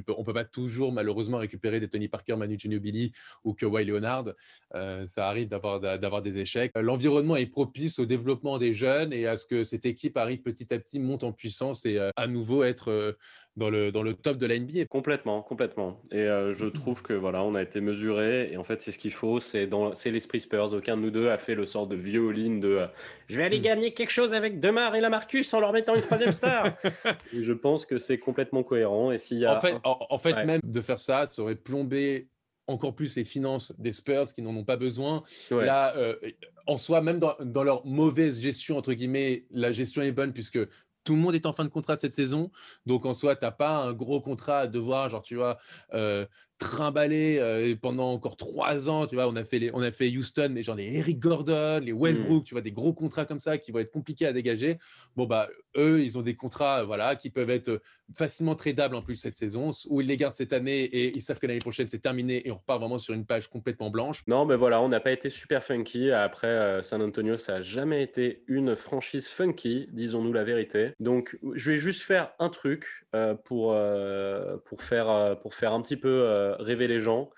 peux, 0.00 0.14
on 0.16 0.24
peut 0.24 0.32
pas 0.32 0.44
toujours 0.44 0.92
malheureusement 0.92 1.38
récupérer 1.38 1.80
des 1.80 1.88
Tony 1.88 2.08
Parker, 2.08 2.36
Manu 2.36 2.58
Ginobili 2.58 3.12
ou 3.44 3.54
Kawhi 3.54 3.84
Leonard. 3.84 4.26
ça 4.72 5.28
arrive 5.28 5.48
d'avoir 5.48 5.80
d'avoir 5.80 6.22
des 6.22 6.38
échecs. 6.38 6.72
L'environnement 6.76 7.36
est 7.36 7.46
propice 7.46 7.98
au 7.98 8.06
développement 8.06 8.58
des 8.58 8.72
jeunes 8.72 9.12
et 9.12 9.26
à 9.26 9.36
ce 9.36 9.46
que 9.46 9.64
cette 9.64 9.86
équipe 9.86 10.16
arrive 10.16 10.42
petit 10.42 10.72
à 10.72 10.78
petit, 10.78 11.00
monte 11.00 11.24
en 11.24 11.32
puissance 11.32 11.86
et 11.86 11.98
à 12.16 12.26
nouveau 12.26 12.64
être 12.64 13.16
dans 13.58 13.70
le, 13.70 13.92
dans 13.92 14.02
le 14.02 14.14
top 14.14 14.38
de 14.38 14.46
la 14.46 14.58
NBA. 14.58 14.86
Complètement, 14.86 15.42
complètement. 15.42 16.00
Et 16.10 16.24
je 16.24 16.64
mmh. 16.64 16.72
trouve 16.72 17.02
que 17.02 17.12
voilà, 17.12 17.42
on 17.42 17.54
a 17.54 17.62
été 17.62 17.80
mesuré 17.80 18.50
et 18.52 18.56
en 18.56 18.64
fait 18.64 18.80
c'est 18.80 18.92
ce 18.92 18.98
qu'il 18.98 19.12
faut, 19.12 19.40
c'est 19.40 19.68
c'est 19.94 20.10
l'esprit 20.10 20.40
Spurs. 20.40 20.72
Aucun 20.72 20.96
de 20.96 21.02
nous 21.02 21.10
deux 21.10 21.28
a 21.28 21.38
fait 21.38 21.54
le 21.54 21.66
sort 21.66 21.86
de 21.86 21.96
violine 21.96 22.60
de 22.60 22.86
je 23.28 23.36
vais 23.36 23.44
aller 23.44 23.58
mmh. 23.58 23.62
gagner 23.62 23.94
quelque 23.94 24.10
chose 24.10 24.32
avec 24.32 24.60
Demar 24.60 24.94
et 24.94 25.00
Lamarcus 25.00 25.52
en 25.52 25.60
leur 25.60 25.72
mettant 25.72 25.94
une 25.94 26.02
troisième 26.02 26.32
star. 26.32 26.76
je 27.32 27.52
pense 27.52 27.84
que 27.84 27.98
c'est 27.98 28.18
complètement 28.18 28.62
cohérent. 28.62 29.12
Et 29.12 29.18
s'il 29.18 29.38
y 29.38 29.44
a 29.44 29.56
en 29.56 29.60
fait, 29.60 29.76
en, 29.84 30.18
fait 30.18 30.44
même 30.44 30.60
de 30.64 30.80
faire 30.80 30.98
ça, 30.98 31.26
ça 31.26 31.42
aurait 31.42 31.56
plombé 31.56 32.28
encore 32.66 32.94
plus 32.94 33.16
les 33.16 33.24
finances 33.24 33.72
des 33.78 33.92
Spurs 33.92 34.32
qui 34.34 34.42
n'en 34.42 34.54
ont 34.54 34.64
pas 34.64 34.76
besoin. 34.76 35.22
Là, 35.50 35.96
euh, 35.96 36.14
en 36.66 36.76
soi, 36.76 37.00
même 37.00 37.18
dans, 37.18 37.34
dans, 37.40 37.64
leur 37.64 37.84
mauvaise 37.86 38.40
gestion, 38.40 38.76
entre 38.76 38.92
guillemets, 38.92 39.46
la 39.50 39.72
gestion 39.72 40.02
est 40.02 40.12
bonne 40.12 40.32
puisque 40.32 40.58
tout 41.08 41.14
le 41.14 41.20
monde 41.22 41.34
est 41.34 41.46
en 41.46 41.54
fin 41.54 41.64
de 41.64 41.70
contrat 41.70 41.96
cette 41.96 42.12
saison. 42.12 42.50
Donc, 42.84 43.06
en 43.06 43.14
soi, 43.14 43.34
tu 43.34 43.42
n'as 43.42 43.50
pas 43.50 43.78
un 43.78 43.94
gros 43.94 44.20
contrat 44.20 44.58
à 44.58 44.66
devoir, 44.66 45.08
genre, 45.08 45.22
tu 45.22 45.36
vois, 45.36 45.56
euh, 45.94 46.26
trimballer 46.58 47.38
euh, 47.38 47.74
pendant 47.80 48.12
encore 48.12 48.36
trois 48.36 48.88
ans. 48.88 49.06
Tu 49.06 49.14
vois, 49.14 49.28
on 49.28 49.36
a 49.36 49.44
fait, 49.44 49.58
les, 49.58 49.70
on 49.72 49.80
a 49.80 49.92
fait 49.92 50.08
Houston, 50.08 50.50
mais 50.50 50.62
genre 50.62 50.76
les 50.76 50.96
Eric 50.96 51.18
Gordon, 51.18 51.80
les 51.82 51.92
Westbrook, 51.92 52.42
mmh. 52.42 52.44
tu 52.44 52.54
vois, 52.54 52.60
des 52.60 52.72
gros 52.72 52.92
contrats 52.92 53.24
comme 53.24 53.38
ça 53.38 53.58
qui 53.58 53.72
vont 53.72 53.78
être 53.78 53.92
compliqués 53.92 54.26
à 54.26 54.32
dégager. 54.32 54.78
Bon, 55.16 55.26
bah, 55.26 55.48
eux, 55.76 56.02
ils 56.02 56.18
ont 56.18 56.22
des 56.22 56.34
contrats 56.34 56.82
voilà, 56.82 57.16
qui 57.16 57.30
peuvent 57.30 57.50
être 57.50 57.80
facilement 58.16 58.56
tradables 58.56 58.96
en 58.96 59.02
plus 59.02 59.16
cette 59.16 59.34
saison, 59.34 59.70
où 59.88 60.00
ils 60.00 60.06
les 60.06 60.16
gardent 60.16 60.34
cette 60.34 60.52
année 60.52 60.82
et 60.82 61.16
ils 61.16 61.20
savent 61.20 61.38
que 61.38 61.46
l'année 61.46 61.60
prochaine, 61.60 61.88
c'est 61.88 62.00
terminé 62.00 62.46
et 62.46 62.50
on 62.50 62.56
repart 62.56 62.80
vraiment 62.80 62.98
sur 62.98 63.14
une 63.14 63.24
page 63.24 63.48
complètement 63.48 63.90
blanche. 63.90 64.24
Non, 64.26 64.44
mais 64.44 64.56
voilà, 64.56 64.82
on 64.82 64.88
n'a 64.88 65.00
pas 65.00 65.12
été 65.12 65.30
super 65.30 65.64
funky. 65.64 66.10
Après, 66.10 66.48
euh, 66.48 66.82
San 66.82 67.02
Antonio, 67.02 67.36
ça 67.36 67.54
n'a 67.54 67.62
jamais 67.62 68.02
été 68.02 68.42
une 68.48 68.74
franchise 68.74 69.28
funky, 69.28 69.88
disons-nous 69.92 70.32
la 70.32 70.44
vérité. 70.44 70.92
Donc, 70.98 71.38
je 71.54 71.70
vais 71.70 71.76
juste 71.76 72.02
faire 72.02 72.32
un 72.40 72.48
truc 72.48 73.06
euh, 73.14 73.34
pour, 73.34 73.76
pour, 74.64 74.82
faire, 74.82 75.38
pour 75.40 75.54
faire 75.54 75.72
un 75.72 75.82
petit 75.82 75.96
peu 75.96 76.47
euh, 76.47 76.47
rêver 76.58 76.88
les 76.88 77.00
gens. 77.00 77.30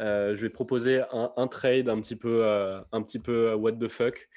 Euh, 0.00 0.34
je 0.34 0.42
vais 0.42 0.50
proposer 0.50 1.02
un, 1.12 1.46
trade 1.46 1.88
un 1.88 2.00
petit 2.00 2.16
peu, 2.16 2.44
euh, 2.44 2.80
un 2.92 3.02
petit 3.02 3.18
peu 3.18 3.54
what 3.54 3.72
the 3.72 3.88
fuck. 3.88 4.28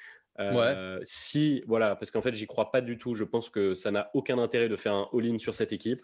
Si, 1.04 1.64
voilà, 1.66 1.96
parce 1.96 2.10
qu'en 2.10 2.22
fait, 2.22 2.34
j'y 2.34 2.46
crois 2.46 2.70
pas 2.70 2.80
du 2.80 2.96
tout. 2.96 3.14
Je 3.14 3.24
pense 3.24 3.50
que 3.50 3.74
ça 3.74 3.90
n'a 3.90 4.10
aucun 4.14 4.38
intérêt 4.38 4.68
de 4.68 4.76
faire 4.76 4.94
un 4.94 5.08
all-in 5.12 5.38
sur 5.38 5.54
cette 5.54 5.72
équipe. 5.72 6.02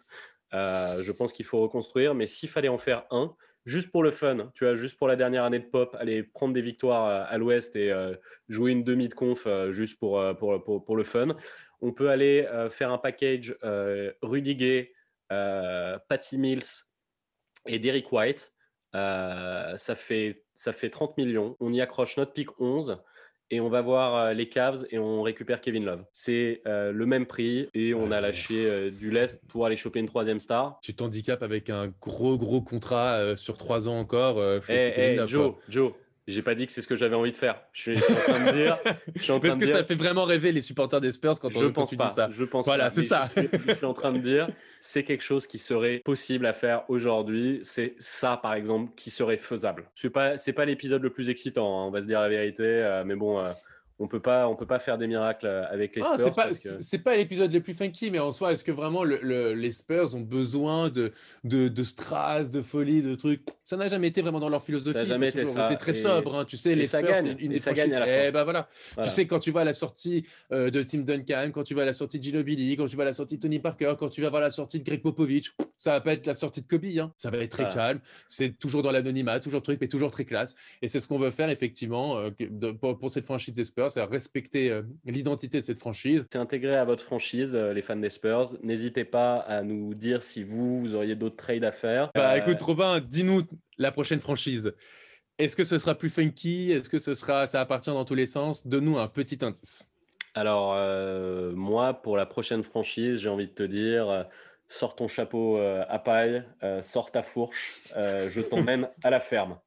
je 0.52 1.12
pense 1.12 1.32
qu'il 1.32 1.46
faut 1.46 1.60
reconstruire, 1.60 2.14
mais 2.14 2.26
s'il 2.26 2.48
fallait 2.48 2.68
en 2.68 2.78
faire 2.78 3.04
un, 3.10 3.34
juste 3.64 3.90
pour 3.90 4.02
le 4.02 4.10
fun, 4.10 4.50
tu 4.54 4.64
vois, 4.64 4.74
juste 4.74 4.98
pour 4.98 5.08
la 5.08 5.16
dernière 5.16 5.44
année 5.44 5.60
de 5.60 5.66
pop, 5.66 5.96
aller 5.98 6.22
prendre 6.22 6.52
des 6.52 6.62
victoires 6.62 7.28
à 7.28 7.38
l'ouest 7.38 7.76
et 7.76 7.92
jouer 8.48 8.72
une 8.72 8.82
demi 8.82 9.08
de 9.08 9.14
conf 9.14 9.46
juste 9.70 9.98
pour, 9.98 10.20
pour, 10.36 10.62
pour, 10.64 10.84
pour, 10.84 10.96
le 10.96 11.04
fun, 11.04 11.36
on 11.80 11.92
peut 11.92 12.10
aller 12.10 12.48
faire 12.70 12.90
un 12.90 12.98
package 12.98 13.56
Rudy 14.20 14.56
Gay, 14.56 14.92
Patty 15.28 16.38
Mills, 16.38 16.86
et 17.66 17.78
Derek 17.78 18.10
White, 18.12 18.52
euh, 18.94 19.76
ça, 19.76 19.94
fait, 19.94 20.44
ça 20.54 20.72
fait 20.72 20.90
30 20.90 21.16
millions. 21.16 21.56
On 21.60 21.72
y 21.72 21.80
accroche 21.80 22.16
notre 22.16 22.32
pick 22.32 22.48
11 22.60 22.98
et 23.50 23.60
on 23.60 23.68
va 23.68 23.82
voir 23.82 24.14
euh, 24.14 24.32
les 24.32 24.48
Cavs 24.48 24.86
et 24.90 24.98
on 24.98 25.22
récupère 25.22 25.60
Kevin 25.60 25.84
Love. 25.84 26.04
C'est 26.12 26.62
euh, 26.66 26.92
le 26.92 27.06
même 27.06 27.26
prix 27.26 27.68
et 27.74 27.94
on 27.94 28.10
a 28.10 28.20
lâché 28.20 28.90
du 28.90 29.10
lest 29.10 29.46
pour 29.48 29.66
aller 29.66 29.76
choper 29.76 30.00
une 30.00 30.06
troisième 30.06 30.38
star. 30.38 30.78
Tu 30.82 30.94
t'handicapes 30.94 31.42
avec 31.42 31.70
un 31.70 31.92
gros 32.00 32.38
gros 32.38 32.62
contrat 32.62 33.36
sur 33.36 33.56
trois 33.56 33.88
ans 33.88 33.98
encore. 33.98 34.42
Hey, 34.68 34.92
eh, 34.96 35.26
Joe, 35.26 35.54
Joe, 35.68 35.92
j'ai 36.26 36.42
pas 36.42 36.54
dit 36.54 36.66
que 36.66 36.72
c'est 36.72 36.80
ce 36.80 36.88
que 36.88 36.96
j'avais 36.96 37.14
envie 37.14 37.32
de 37.32 37.36
faire. 37.36 37.60
Je 37.72 37.92
suis, 37.92 38.12
en 38.12 38.14
train 38.16 38.46
de 38.46 38.52
dire. 38.52 38.78
Parce 39.42 39.58
que 39.58 39.66
ça 39.66 39.84
fait 39.84 39.94
vraiment 39.94 40.24
rêver 40.24 40.52
les 40.52 40.62
supporters 40.62 41.00
des 41.00 41.12
Spurs 41.12 41.38
quand, 41.38 41.54
on, 41.56 41.60
je 41.60 41.66
pense 41.66 41.94
pas, 41.94 42.08
ça. 42.08 42.30
Je 42.32 42.44
pense 42.44 42.64
voilà, 42.64 42.90
c'est 42.90 43.02
ça. 43.02 43.28
Je 43.36 43.74
suis, 43.74 43.84
en 43.84 43.92
train 43.92 44.12
de 44.12 44.18
dire, 44.18 44.48
c'est 44.80 45.04
quelque 45.04 45.22
chose 45.22 45.46
qui 45.46 45.58
serait 45.58 45.98
possible 45.98 46.46
à 46.46 46.52
faire 46.52 46.84
aujourd'hui. 46.88 47.60
C'est 47.62 47.94
ça, 47.98 48.38
par 48.38 48.54
exemple, 48.54 48.92
qui 48.96 49.10
serait 49.10 49.36
faisable. 49.36 49.84
C'est 49.94 50.10
pas, 50.10 50.38
c'est 50.38 50.52
pas 50.52 50.64
l'épisode 50.64 51.02
le 51.02 51.10
plus 51.10 51.28
excitant. 51.28 51.80
Hein, 51.80 51.86
on 51.86 51.90
va 51.90 52.00
se 52.00 52.06
dire 52.06 52.20
la 52.20 52.28
vérité, 52.28 52.64
euh, 52.64 53.04
mais 53.04 53.16
bon. 53.16 53.40
Euh, 53.40 53.52
on 54.00 54.08
peut 54.08 54.20
pas, 54.20 54.48
on 54.48 54.56
peut 54.56 54.66
pas 54.66 54.80
faire 54.80 54.98
des 54.98 55.06
miracles 55.06 55.46
euh, 55.46 55.64
avec 55.70 55.94
les 55.94 56.02
ah, 56.04 56.18
Spurs. 56.18 56.50
c'est 56.80 56.98
pas, 56.98 57.16
l'épisode 57.16 57.52
le 57.52 57.60
plus 57.60 57.74
funky, 57.74 58.10
mais 58.10 58.18
en 58.18 58.32
soi, 58.32 58.52
est-ce 58.52 58.64
que 58.64 58.72
vraiment 58.72 59.04
les 59.04 59.72
Spurs 59.72 60.14
ont 60.16 60.20
besoin 60.20 60.90
de, 60.90 61.12
de, 61.44 61.68
de 61.68 61.82
strass, 61.84 62.50
de 62.50 62.60
folie, 62.60 63.02
de 63.02 63.14
trucs? 63.14 63.42
Ça 63.64 63.76
n'a 63.76 63.88
jamais 63.88 64.08
été 64.08 64.20
vraiment 64.20 64.40
dans 64.40 64.48
leur 64.48 64.62
philosophie. 64.62 64.94
Ça 64.94 65.04
n'a 65.04 65.06
jamais 65.06 65.28
été 65.28 65.46
ça. 65.46 65.74
très 65.76 65.92
sobre, 65.92 66.34
hein. 66.34 66.44
tu 66.44 66.56
sais. 66.56 66.74
Les 66.74 66.88
Spurs, 66.88 67.02
gagne. 67.02 67.36
Une, 67.38 67.52
et 67.52 67.58
ça 67.58 67.72
gagne 67.72 67.94
à 67.94 68.00
la 68.00 68.06
fin. 68.06 68.24
Eh 68.26 68.32
ben 68.32 68.42
voilà. 68.42 68.68
Tu 69.02 69.10
sais 69.10 69.26
quand 69.26 69.38
tu 69.38 69.52
vas 69.52 69.60
à 69.60 69.64
la 69.64 69.72
sortie 69.72 70.26
euh, 70.52 70.70
de 70.70 70.82
Tim 70.82 70.98
Duncan, 70.98 71.50
quand 71.52 71.62
tu 71.62 71.74
vas 71.74 71.82
à 71.82 71.86
la 71.86 71.92
sortie 71.92 72.18
de 72.18 72.24
Ginobili, 72.24 72.76
quand 72.76 72.88
tu 72.88 72.96
vas 72.96 73.04
à 73.04 73.06
la 73.06 73.12
sortie 73.12 73.36
de 73.36 73.42
Tony 73.42 73.60
Parker, 73.60 73.94
quand 73.98 74.08
tu 74.08 74.22
vas 74.22 74.30
voir 74.30 74.42
la 74.42 74.50
sortie 74.50 74.80
de 74.80 74.84
Greg 74.84 75.02
Popovich, 75.02 75.52
ça 75.76 75.92
va 75.92 76.00
pas 76.00 76.14
être 76.14 76.26
la 76.26 76.34
sortie 76.34 76.62
de 76.62 76.66
Kobe. 76.66 76.84
Hein. 76.98 77.12
Ça 77.16 77.30
va 77.30 77.38
être 77.38 77.52
très 77.52 77.68
calme. 77.68 78.00
C'est 78.26 78.58
toujours 78.58 78.82
dans 78.82 78.92
l'anonymat, 78.92 79.38
toujours 79.38 79.62
truc, 79.62 79.78
mais 79.80 79.88
toujours 79.88 80.10
très 80.10 80.24
classe. 80.24 80.54
Et 80.82 80.88
c'est 80.88 80.98
ce 80.98 81.06
qu'on 81.06 81.18
veut 81.18 81.30
faire 81.30 81.48
effectivement 81.48 82.18
euh, 82.18 82.30
pour, 82.80 82.98
pour 82.98 83.10
cette 83.10 83.24
franchise 83.24 83.54
des 83.54 83.64
Spurs 83.64 83.84
c'est 83.94 84.00
à 84.00 84.06
respecter 84.06 84.70
euh, 84.70 84.82
l'identité 85.04 85.60
de 85.60 85.64
cette 85.64 85.78
franchise. 85.78 86.26
C'est 86.32 86.38
intégré 86.38 86.76
à 86.76 86.84
votre 86.84 87.04
franchise, 87.04 87.54
euh, 87.54 87.72
les 87.72 87.80
fans 87.80 87.96
des 87.96 88.10
Spurs. 88.10 88.56
N'hésitez 88.62 89.04
pas 89.04 89.36
à 89.36 89.62
nous 89.62 89.94
dire 89.94 90.24
si 90.24 90.42
vous, 90.42 90.80
vous 90.80 90.94
auriez 90.94 91.14
d'autres 91.14 91.36
trades 91.36 91.64
à 91.64 91.70
faire. 91.70 92.10
Bah 92.14 92.32
euh, 92.32 92.36
écoute, 92.36 92.60
Robin, 92.60 93.00
dis-nous 93.00 93.42
la 93.78 93.92
prochaine 93.92 94.18
franchise. 94.18 94.72
Est-ce 95.38 95.54
que 95.54 95.62
ce 95.62 95.78
sera 95.78 95.94
plus 95.94 96.10
funky? 96.10 96.72
Est-ce 96.72 96.88
que 96.88 96.98
ce 96.98 97.14
sera, 97.14 97.46
ça 97.46 97.60
appartient 97.60 97.90
dans 97.90 98.04
tous 98.04 98.16
les 98.16 98.26
sens? 98.26 98.66
Donne-nous 98.66 98.98
un 98.98 99.08
petit 99.08 99.38
indice. 99.44 99.88
Alors, 100.34 100.76
moi, 101.56 101.94
pour 101.94 102.16
la 102.16 102.26
prochaine 102.26 102.62
franchise, 102.62 103.18
j'ai 103.18 103.28
envie 103.28 103.46
de 103.46 103.52
te 103.52 103.62
dire, 103.62 104.26
sors 104.68 104.94
ton 104.94 105.08
chapeau 105.08 105.58
à 105.58 105.98
paille, 105.98 106.44
sors 106.82 107.10
ta 107.10 107.24
fourche, 107.24 107.82
je 107.96 108.40
t'emmène 108.48 108.88
à 109.02 109.10
la 109.10 109.18
ferme. 109.18 109.58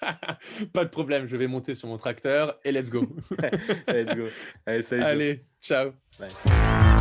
Pas 0.72 0.84
de 0.84 0.90
problème, 0.90 1.26
je 1.26 1.36
vais 1.36 1.46
monter 1.46 1.74
sur 1.74 1.88
mon 1.88 1.96
tracteur 1.96 2.58
et 2.64 2.72
let's 2.72 2.90
go. 2.90 3.06
let's 3.88 4.14
go. 4.14 4.26
Allez, 4.66 5.44
ciao. 5.60 5.92
Bye. 6.18 6.93